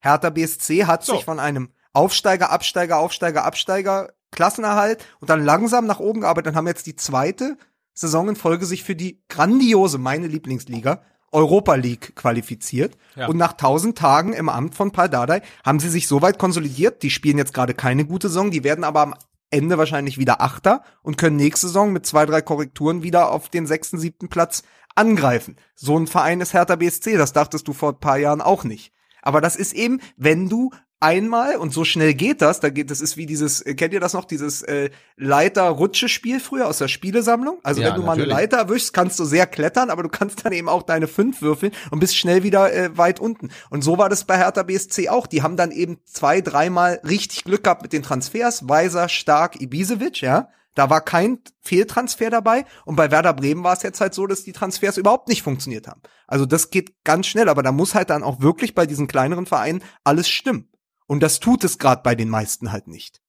[0.00, 1.14] Hertha BSC hat So.
[1.14, 6.56] sich von einem Aufsteiger, Absteiger, Aufsteiger, Absteiger, Klassenerhalt und dann langsam nach oben gearbeitet und
[6.56, 7.56] haben jetzt die zweite
[7.94, 12.96] Saison in Folge sich für die grandiose, meine Lieblingsliga, Europa League qualifiziert.
[13.14, 13.26] Ja.
[13.28, 17.02] Und nach 1000 Tagen im Amt von Pal Dardai haben sie sich so weit konsolidiert.
[17.02, 18.50] Die spielen jetzt gerade keine gute Saison.
[18.50, 19.14] Die werden aber am
[19.50, 23.66] Ende wahrscheinlich wieder Achter und können nächste Saison mit zwei, drei Korrekturen wieder auf den
[23.66, 24.62] sechsten, siebten Platz
[24.94, 25.56] angreifen.
[25.74, 27.16] So ein Verein ist Hertha BSC.
[27.16, 28.92] Das dachtest du vor ein paar Jahren auch nicht.
[29.22, 33.00] Aber das ist eben, wenn du einmal und so schnell geht das, da geht das
[33.00, 37.58] ist wie dieses äh, kennt ihr das noch dieses äh, Leiter-Rutsche-Spiel früher aus der Spielesammlung?
[37.62, 38.34] Also Ja, wenn du mal eine natürlich.
[38.34, 41.72] Leiter erwischst, kannst du sehr klettern, aber du kannst dann eben auch deine fünf würfeln
[41.90, 43.50] und bist schnell wieder äh, weit unten.
[43.70, 45.26] Und so war das bei Hertha BSC auch.
[45.26, 48.68] Die haben dann eben zwei, dreimal richtig Glück gehabt mit den Transfers.
[48.68, 50.50] Weiser, Stark, Ibisevic, ja.
[50.74, 52.64] Da war kein Fehltransfer dabei.
[52.84, 55.88] Und bei Werder Bremen war es jetzt halt so, dass die Transfers überhaupt nicht funktioniert
[55.88, 56.00] haben.
[56.26, 59.46] Also das geht ganz schnell, aber da muss halt dann auch wirklich bei diesen kleineren
[59.46, 60.70] Vereinen alles stimmen.
[61.06, 63.20] Und das tut es gerade bei den meisten halt nicht.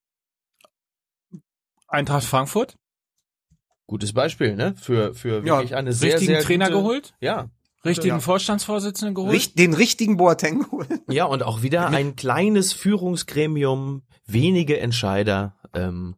[1.87, 2.77] Eintracht Frankfurt?
[3.87, 4.75] Gutes Beispiel, ne?
[4.79, 7.13] Für, für Ja, wirklich eine sehr, Richtigen sehr Trainer gute, geholt?
[7.19, 7.49] Ja.
[7.83, 8.19] Richtigen Ja.
[8.19, 9.33] Vorstandsvorsitzenden geholt?
[9.33, 11.01] Richt, den richtigen Boateng holen.
[11.09, 16.15] Ja, und auch wieder ein kleines Führungsgremium, wenige Entscheider ähm,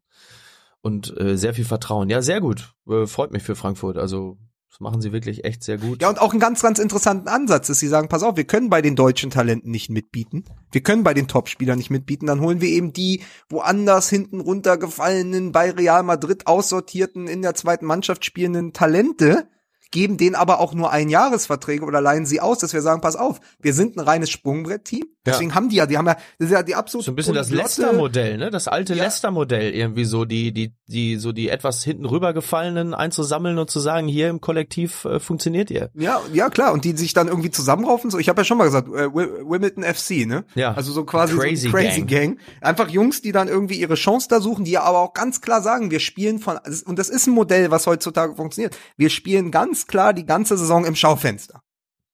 [0.83, 2.09] und äh, sehr viel Vertrauen.
[2.09, 2.75] Ja, sehr gut.
[2.87, 3.97] Äh, freut mich für Frankfurt.
[3.97, 4.37] Also
[4.69, 6.01] das machen sie wirklich echt sehr gut.
[6.01, 8.69] Ja, und auch einen ganz, ganz interessanten Ansatz ist, sie sagen, pass auf, wir können
[8.69, 10.43] bei den deutschen Talenten nicht mitbieten.
[10.71, 12.25] Wir können bei den Topspielern nicht mitbieten.
[12.25, 17.85] Dann holen wir eben die woanders hinten runtergefallenen, bei Real Madrid aussortierten, in der zweiten
[17.85, 19.47] Mannschaft spielenden Talente,
[19.93, 23.39] geben denen aber auch nur Einjahresverträge oder leihen sie aus, dass wir sagen, pass auf,
[23.61, 25.05] wir sind ein reines Sprungbrett-Team.
[25.25, 27.33] Deswegen haben die ja, die haben ja, das ist ja die absolute So ein bisschen
[27.35, 28.49] das Leicester-Modell, ne?
[28.49, 29.03] Das alte Ja.
[29.03, 34.07] Leicester-Modell irgendwie so, die, die, die, so die etwas hinten rübergefallenen einzusammeln und zu sagen,
[34.09, 35.91] hier im Kollektiv äh, funktioniert ihr.
[35.93, 38.11] Ja, ja klar, und die sich dann irgendwie zusammenraufen.
[38.11, 40.43] So, ich habe ja schon mal gesagt, äh, Wi- Wimbledon FC, ne?
[40.55, 40.73] Ja.
[40.73, 42.09] Also so quasi Crazy so Crazy Gang.
[42.09, 42.39] Gang.
[42.59, 45.61] Einfach Jungs, die dann irgendwie ihre Chance da suchen, die ja aber auch ganz klar
[45.61, 48.75] sagen, wir spielen von und das ist ein Modell, was heutzutage funktioniert.
[48.97, 51.61] Wir spielen ganz klar die ganze Saison im Schaufenster.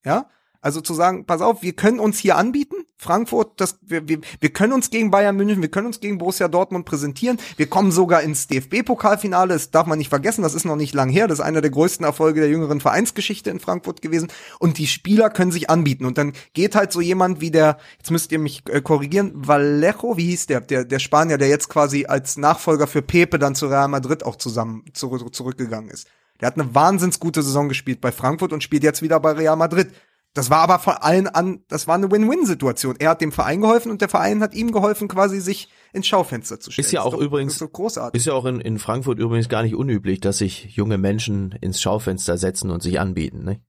[0.03, 0.29] Ja?
[0.61, 2.75] Also zu sagen, pass auf, wir können uns hier anbieten.
[2.97, 6.49] Frankfurt, das, wir, wir, wir können uns gegen Bayern München, wir können uns gegen Borussia
[6.49, 7.37] Dortmund präsentieren.
[7.55, 9.53] Wir kommen sogar ins DFB-Pokalfinale.
[9.53, 10.41] Das darf man nicht vergessen.
[10.41, 11.29] Das ist noch nicht lang her.
[11.29, 14.29] Das ist einer der größten Erfolge der jüngeren Vereinsgeschichte in Frankfurt gewesen.
[14.59, 16.05] Und die Spieler können sich anbieten.
[16.05, 20.17] Und dann geht halt so jemand wie der, jetzt müsst ihr mich äh, korrigieren, Vallejo,
[20.17, 20.59] wie hieß der?
[20.59, 24.35] Der, der Spanier, der jetzt quasi als Nachfolger für Pepe dann zu Real Madrid auch
[24.35, 26.05] zusammen zurück, zurückgegangen ist.
[26.39, 29.55] Der hat eine wahnsinns gute Saison gespielt bei Frankfurt und spielt jetzt wieder bei Real
[29.55, 29.91] Madrid.
[30.33, 32.95] Das war aber von allen an, das war eine Win-Win-Situation.
[32.99, 36.59] Er hat dem Verein geholfen und der Verein hat ihm geholfen, quasi sich ins Schaufenster
[36.59, 36.85] zu stellen.
[36.85, 38.19] Ist ja auch doch- übrigens- ist großartig.
[38.19, 41.81] Ist ja auch in, in Frankfurt übrigens gar nicht unüblich, dass sich junge Menschen ins
[41.81, 43.59] Schaufenster setzen und sich anbieten, ne?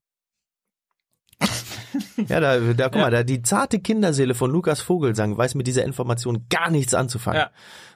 [2.29, 3.01] Ja, da, da guck Ja.
[3.03, 7.47] mal, da die zarte Kinderseele von Lukas Vogelsang weiß mit dieser Information gar nichts anzufangen.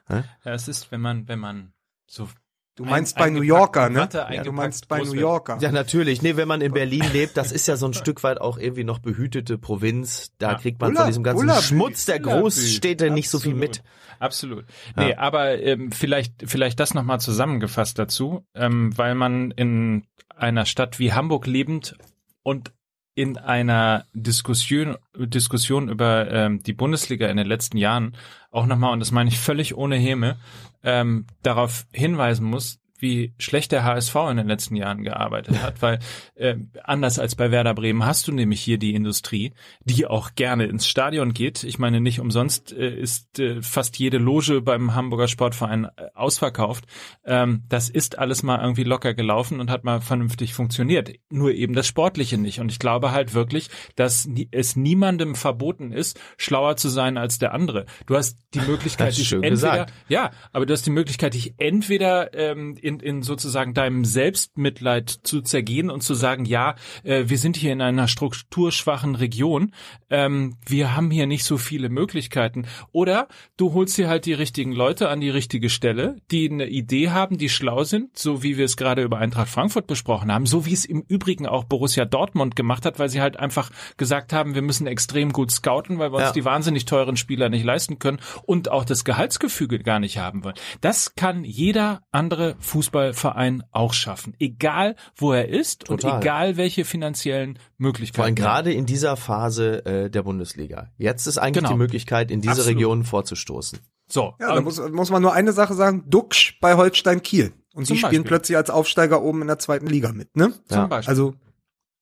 [0.09, 0.25] Ja.
[0.45, 1.73] Ja, es ist, wenn man, wenn man
[2.07, 2.29] so.
[2.77, 4.09] Du meinst ein- bei New Yorker, ne?
[4.13, 5.13] Ja, du meinst bei New.
[5.15, 5.59] Yorker.
[5.61, 6.23] Ja, natürlich.
[6.23, 8.83] Nee, wenn man in Berlin lebt, das ist ja so ein Stück weit auch irgendwie
[8.83, 10.33] noch behütete Provinz.
[10.39, 10.59] Da Ja.
[10.59, 11.63] kriegt man Ulla- von diesem ganzen Ullabü.
[11.63, 12.19] Schmutz der.
[12.19, 13.83] Großstädte nicht so viel mit.
[14.19, 14.65] Absolut.
[14.97, 20.05] Nee, aber ähm, vielleicht, vielleicht das nochmal zusammengefasst dazu, ähm, weil man in
[20.35, 21.97] einer Stadt wie Hamburg lebend
[22.43, 22.73] und
[23.15, 28.17] in einer Diskussion, Diskussion über ähm, die Bundesliga in den letzten Jahren
[28.51, 30.37] auch nochmal, und das meine ich völlig ohne Häme,
[30.83, 35.99] ähm, darauf hinweisen muss, wie schlecht der HSV in den letzten Jahren gearbeitet hat, weil
[36.35, 39.53] äh, anders als bei Werder Bremen hast du nämlich hier die Industrie,
[39.85, 41.65] die auch gerne ins Stadion geht.
[41.65, 46.85] Ich meine, nicht umsonst äh, ist äh, fast jede Loge beim Hamburger Sportverein äh, ausverkauft.
[47.25, 51.11] Ähm, das ist alles mal irgendwie locker gelaufen und hat mal vernünftig funktioniert.
[51.31, 52.61] Nur eben das Sportliche nicht.
[52.61, 57.39] Und ich glaube halt wirklich, dass nie, es niemandem verboten ist, schlauer zu sein als
[57.39, 57.87] der andere.
[58.07, 59.93] Du hast die Möglichkeit, dich entweder gesagt.
[60.09, 65.43] ja, aber du hast die Möglichkeit, dich entweder ähm, in, in sozusagen deinem Selbstmitleid zu
[65.43, 69.73] zergehen und zu sagen, ja, äh, wir sind hier in einer strukturschwachen Region,
[70.11, 72.67] ähm, wir haben hier nicht so viele Möglichkeiten.
[72.93, 77.11] Oder du holst dir halt die richtigen Leute an die richtige Stelle, die eine Idee
[77.11, 80.67] haben, die schlau sind, so wie wir es gerade über Eintracht Frankfurt besprochen haben, so
[80.67, 84.55] wie es im Übrigen auch Borussia Dortmund gemacht hat, weil sie halt einfach gesagt haben,
[84.55, 86.33] wir müssen extrem gut scouten, weil wir uns Ja.
[86.33, 90.55] die wahnsinnig teuren Spieler nicht leisten können und auch das Gehaltsgefüge gar nicht haben wollen.
[90.81, 96.13] Das kann jeder andere Fußballverein auch schaffen, egal wo er ist Total.
[96.15, 98.17] und egal welche finanziellen Möglichkeiten.
[98.17, 100.91] Vor allem er gerade in dieser Phase äh, der Bundesliga.
[100.99, 101.71] Jetzt ist eigentlich Genau.
[101.75, 102.77] die Möglichkeit, in diese Absolut.
[102.77, 103.79] Region vorzustoßen.
[104.09, 107.53] So, Ja, da muss, muss man nur eine Sache sagen, Duxch bei Holstein Kiel.
[107.75, 108.25] Und Zum die spielen Beispiel.
[108.29, 110.53] plötzlich als Aufsteiger oben in der zweiten Liga mit, ne?
[110.69, 110.87] zum Ja.
[110.89, 111.11] Beispiel.
[111.11, 111.35] Also,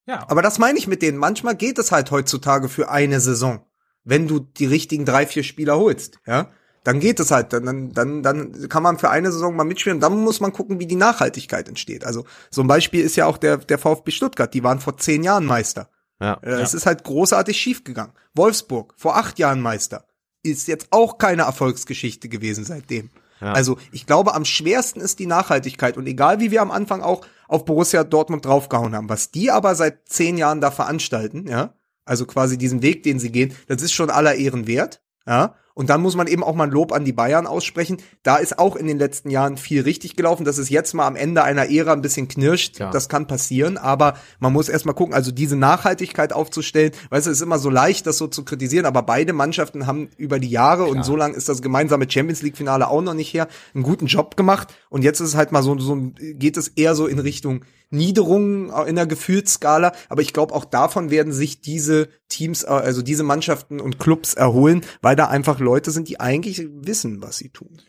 [0.06, 1.18] ja, aber das meine ich mit denen.
[1.18, 3.64] Manchmal geht es halt heutzutage für eine Saison.
[4.04, 6.48] Wenn du die richtigen drei, vier Spieler holst, ja?
[6.84, 10.00] Dann geht es halt, dann, dann, dann, kann man für eine Saison mal mitspielen.
[10.00, 12.04] Dann muss man gucken, wie die Nachhaltigkeit entsteht.
[12.04, 14.52] Also, so ein Beispiel ist ja auch der, der VfB Stuttgart.
[14.52, 15.88] Die waren vor zehn Jahren Meister.
[16.20, 16.38] Ja.
[16.42, 18.12] Äh, Es ist halt großartig schiefgegangen.
[18.34, 20.06] Wolfsburg, vor acht Jahren Meister.
[20.42, 23.10] Ist jetzt auch keine Erfolgsgeschichte gewesen seitdem.
[23.40, 23.52] Ja.
[23.52, 25.96] Also ich glaube, am schwersten ist die Nachhaltigkeit.
[25.96, 29.74] Und egal wie wir am Anfang auch auf Borussia Dortmund draufgehauen haben, was die aber
[29.74, 31.74] seit zehn Jahren da veranstalten, ja,
[32.04, 35.02] also quasi diesen Weg, den sie gehen, das ist schon aller Ehren wert.
[35.26, 37.98] Ja, Und dann muss man eben auch mal ein Lob an die Bayern aussprechen.
[38.22, 40.44] Da ist auch in den letzten Jahren viel richtig gelaufen.
[40.44, 42.78] Das ist jetzt mal am Ende einer Ära ein bisschen knirscht.
[42.78, 42.90] Ja.
[42.90, 46.92] Das kann passieren, aber man muss erst mal gucken, also diese Nachhaltigkeit aufzustellen.
[47.10, 50.10] Weißt du, es ist immer so leicht, das so zu kritisieren, aber beide Mannschaften haben
[50.16, 53.32] über die Jahre und so lang ist das gemeinsame Champions League Finale auch noch nicht
[53.32, 54.74] her, einen guten Job gemacht.
[54.90, 58.72] Und jetzt ist es halt mal so, so geht es eher so in Richtung Niederungen
[58.86, 59.92] in der Gefühlsskala.
[60.08, 64.34] Aber ich glaube, auch davon werden sich diese Teams, äh, also diese Mannschaften und Clubs
[64.34, 67.80] erholen, weil da einfach Leute sind, die eigentlich wissen, was sie tun.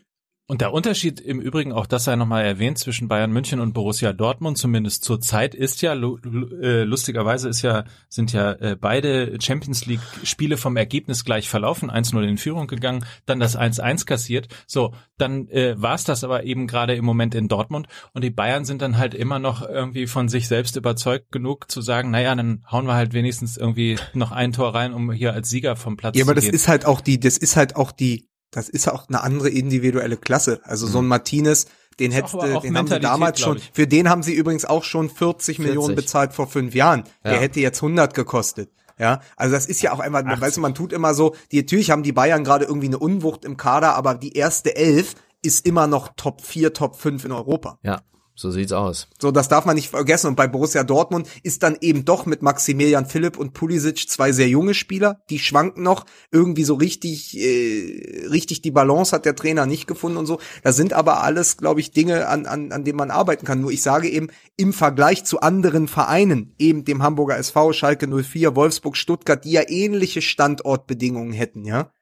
[0.46, 4.12] Und der Unterschied im Übrigen, auch das sei nochmal erwähnt, zwischen Bayern München und Borussia
[4.12, 9.86] Dortmund, zumindest zur Zeit, ist ja, äh, lustigerweise ist ja, sind ja äh, beide Champions
[9.86, 14.48] League Spiele vom Ergebnis gleich verlaufen, 1-0 in Führung gegangen, dann das 1-1 kassiert.
[14.66, 18.30] So, dann äh, war es das aber eben gerade im Moment in Dortmund und die
[18.30, 22.34] Bayern sind dann halt immer noch irgendwie von sich selbst überzeugt genug zu sagen, naja,
[22.34, 25.96] dann hauen wir halt wenigstens irgendwie noch ein Tor rein, um hier als Sieger vom
[25.96, 26.54] Platz Ja, aber zu das gehen.
[26.54, 30.16] ist halt auch die, das ist halt auch die, das ist auch eine andere individuelle
[30.16, 30.60] Klasse.
[30.64, 31.66] Also so ein Martinez,
[32.00, 32.18] den Mhm.
[32.18, 34.82] Ist auch- hätte, auch den haben sie damals schon, für den haben sie übrigens auch
[34.84, 37.04] schon 40 Millionen bezahlt vor fünf Jahren.
[37.24, 37.38] Der Ja.
[37.40, 38.70] hätte jetzt 100 gekostet.
[38.98, 41.90] Ja, also das ist ja auch einfach, weißt du, man tut immer so, die, natürlich
[41.90, 45.86] haben die Bayern gerade irgendwie eine Unwucht im Kader, aber die erste Elf ist immer
[45.88, 47.78] noch Top 4, Top 5 in Europa.
[47.82, 48.02] Ja,
[48.36, 49.06] so sieht's aus.
[49.20, 50.26] So, das darf man nicht vergessen.
[50.26, 54.48] Und bei Borussia Dortmund ist dann eben doch mit Maximilian Philipp und Pulisic zwei sehr
[54.48, 55.22] junge Spieler.
[55.30, 56.04] Die schwanken noch.
[56.32, 60.40] Irgendwie so richtig, äh, richtig die Balance hat der Trainer nicht gefunden und so.
[60.64, 63.60] Das sind aber alles, glaube ich, Dinge, an, an, an denen man arbeiten kann.
[63.60, 68.56] Nur ich sage eben, im Vergleich zu anderen Vereinen, eben dem Hamburger SV, Schalke 04,
[68.56, 71.92] Wolfsburg, Stuttgart, die ja ähnliche Standortbedingungen hätten, ja.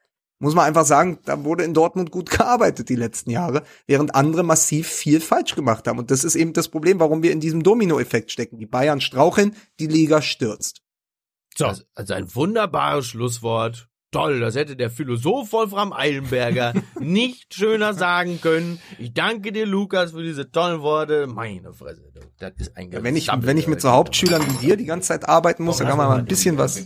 [0.42, 4.42] Muss man einfach sagen, da wurde in Dortmund gut gearbeitet die letzten Jahre, während andere
[4.42, 6.00] massiv viel falsch gemacht haben.
[6.00, 8.58] Und das ist eben das Problem, warum wir in diesem Dominoeffekt stecken.
[8.58, 10.82] Die Bayern straucheln, die Liga stürzt.
[11.54, 11.66] so.
[11.66, 13.88] Also, also ein wunderbares Schlusswort.
[14.10, 18.80] Toll, das hätte der Philosoph Wolfram Eilenberger nicht schöner sagen können.
[18.98, 21.28] Ich danke dir, Lukas, für diese tollen Worte.
[21.28, 24.76] Meine Fresse, du, das ist ein Wenn ich, wenn ich mit so Hauptschülern wie dir
[24.76, 26.84] die ganze Zeit arbeiten muss, dann kann man mal ein bisschen was.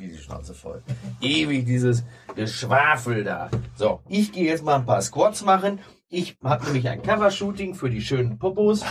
[1.21, 2.05] Ewig dieses
[2.37, 3.51] Geschwafel da.
[3.75, 5.81] So, ich gehe jetzt mal ein paar Squats machen.
[6.09, 8.85] Ich habe nämlich ein Covershooting für die schönen Popos.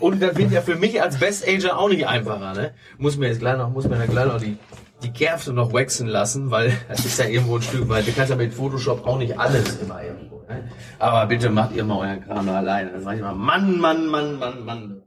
[0.00, 2.74] Und das wird ja für mich als Best Ager auch nicht einfacher, ne?
[2.98, 4.58] Muss mir jetzt gleich noch, muss mir dann gleich noch die,
[5.02, 8.06] die Kerfte noch waxen lassen, weil das ist ja irgendwo ein Stück weit.
[8.06, 10.68] Du kannst ja mit Photoshop auch nicht alles immer irgendwo, ne?
[10.98, 12.92] Aber bitte macht ihr mal euren Kram alleine.
[12.92, 13.34] Das sag ich mal.
[13.34, 15.02] Mann, Mann, Mann, Mann, Mann.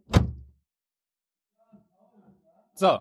[2.74, 2.98] So,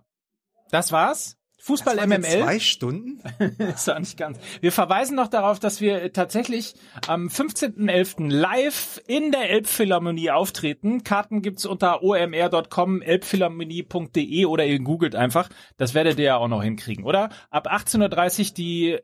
[0.70, 1.39] das war's.
[1.60, 2.22] Fußball Das MML.
[2.22, 3.22] Zwei Stunden?
[3.58, 4.38] ist doch nicht ganz.
[4.60, 6.74] Wir verweisen noch darauf, dass wir tatsächlich
[7.06, 8.30] am 15.11.
[8.30, 11.04] live in der Elbphilharmonie auftreten.
[11.04, 15.50] Karten gibt's unter omr.com, elbphilharmonie.de oder ihr googelt einfach.
[15.76, 17.28] Das werdet ihr ja auch noch hinkriegen, oder?
[17.50, 18.98] Ab 18.30 Uhr die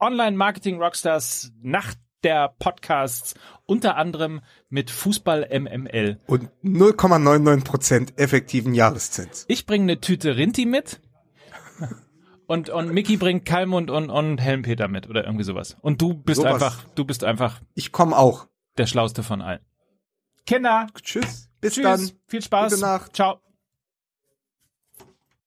[0.00, 3.34] Online-Marketing-Rockstars Nacht der Podcasts,
[3.66, 6.20] unter anderem mit Fußball MML.
[6.26, 9.44] Und 0,99% effektiven Jahreszins.
[9.48, 11.00] Ich bringe eine Tüte Rinti mit.
[12.46, 15.76] Und, und Mickey bringt Kalmund und, und Helmpeter mit oder irgendwie sowas.
[15.80, 16.52] Und du bist Sowas.
[16.54, 18.48] einfach, du bist einfach Ich komme auch.
[18.76, 19.60] der Schlauste von allen.
[20.46, 21.48] Kinder, Tschüss.
[21.60, 22.10] Bis tschüss, dann.
[22.26, 22.72] viel Spaß.
[22.74, 23.16] Gute Nacht.
[23.16, 23.40] Ciao.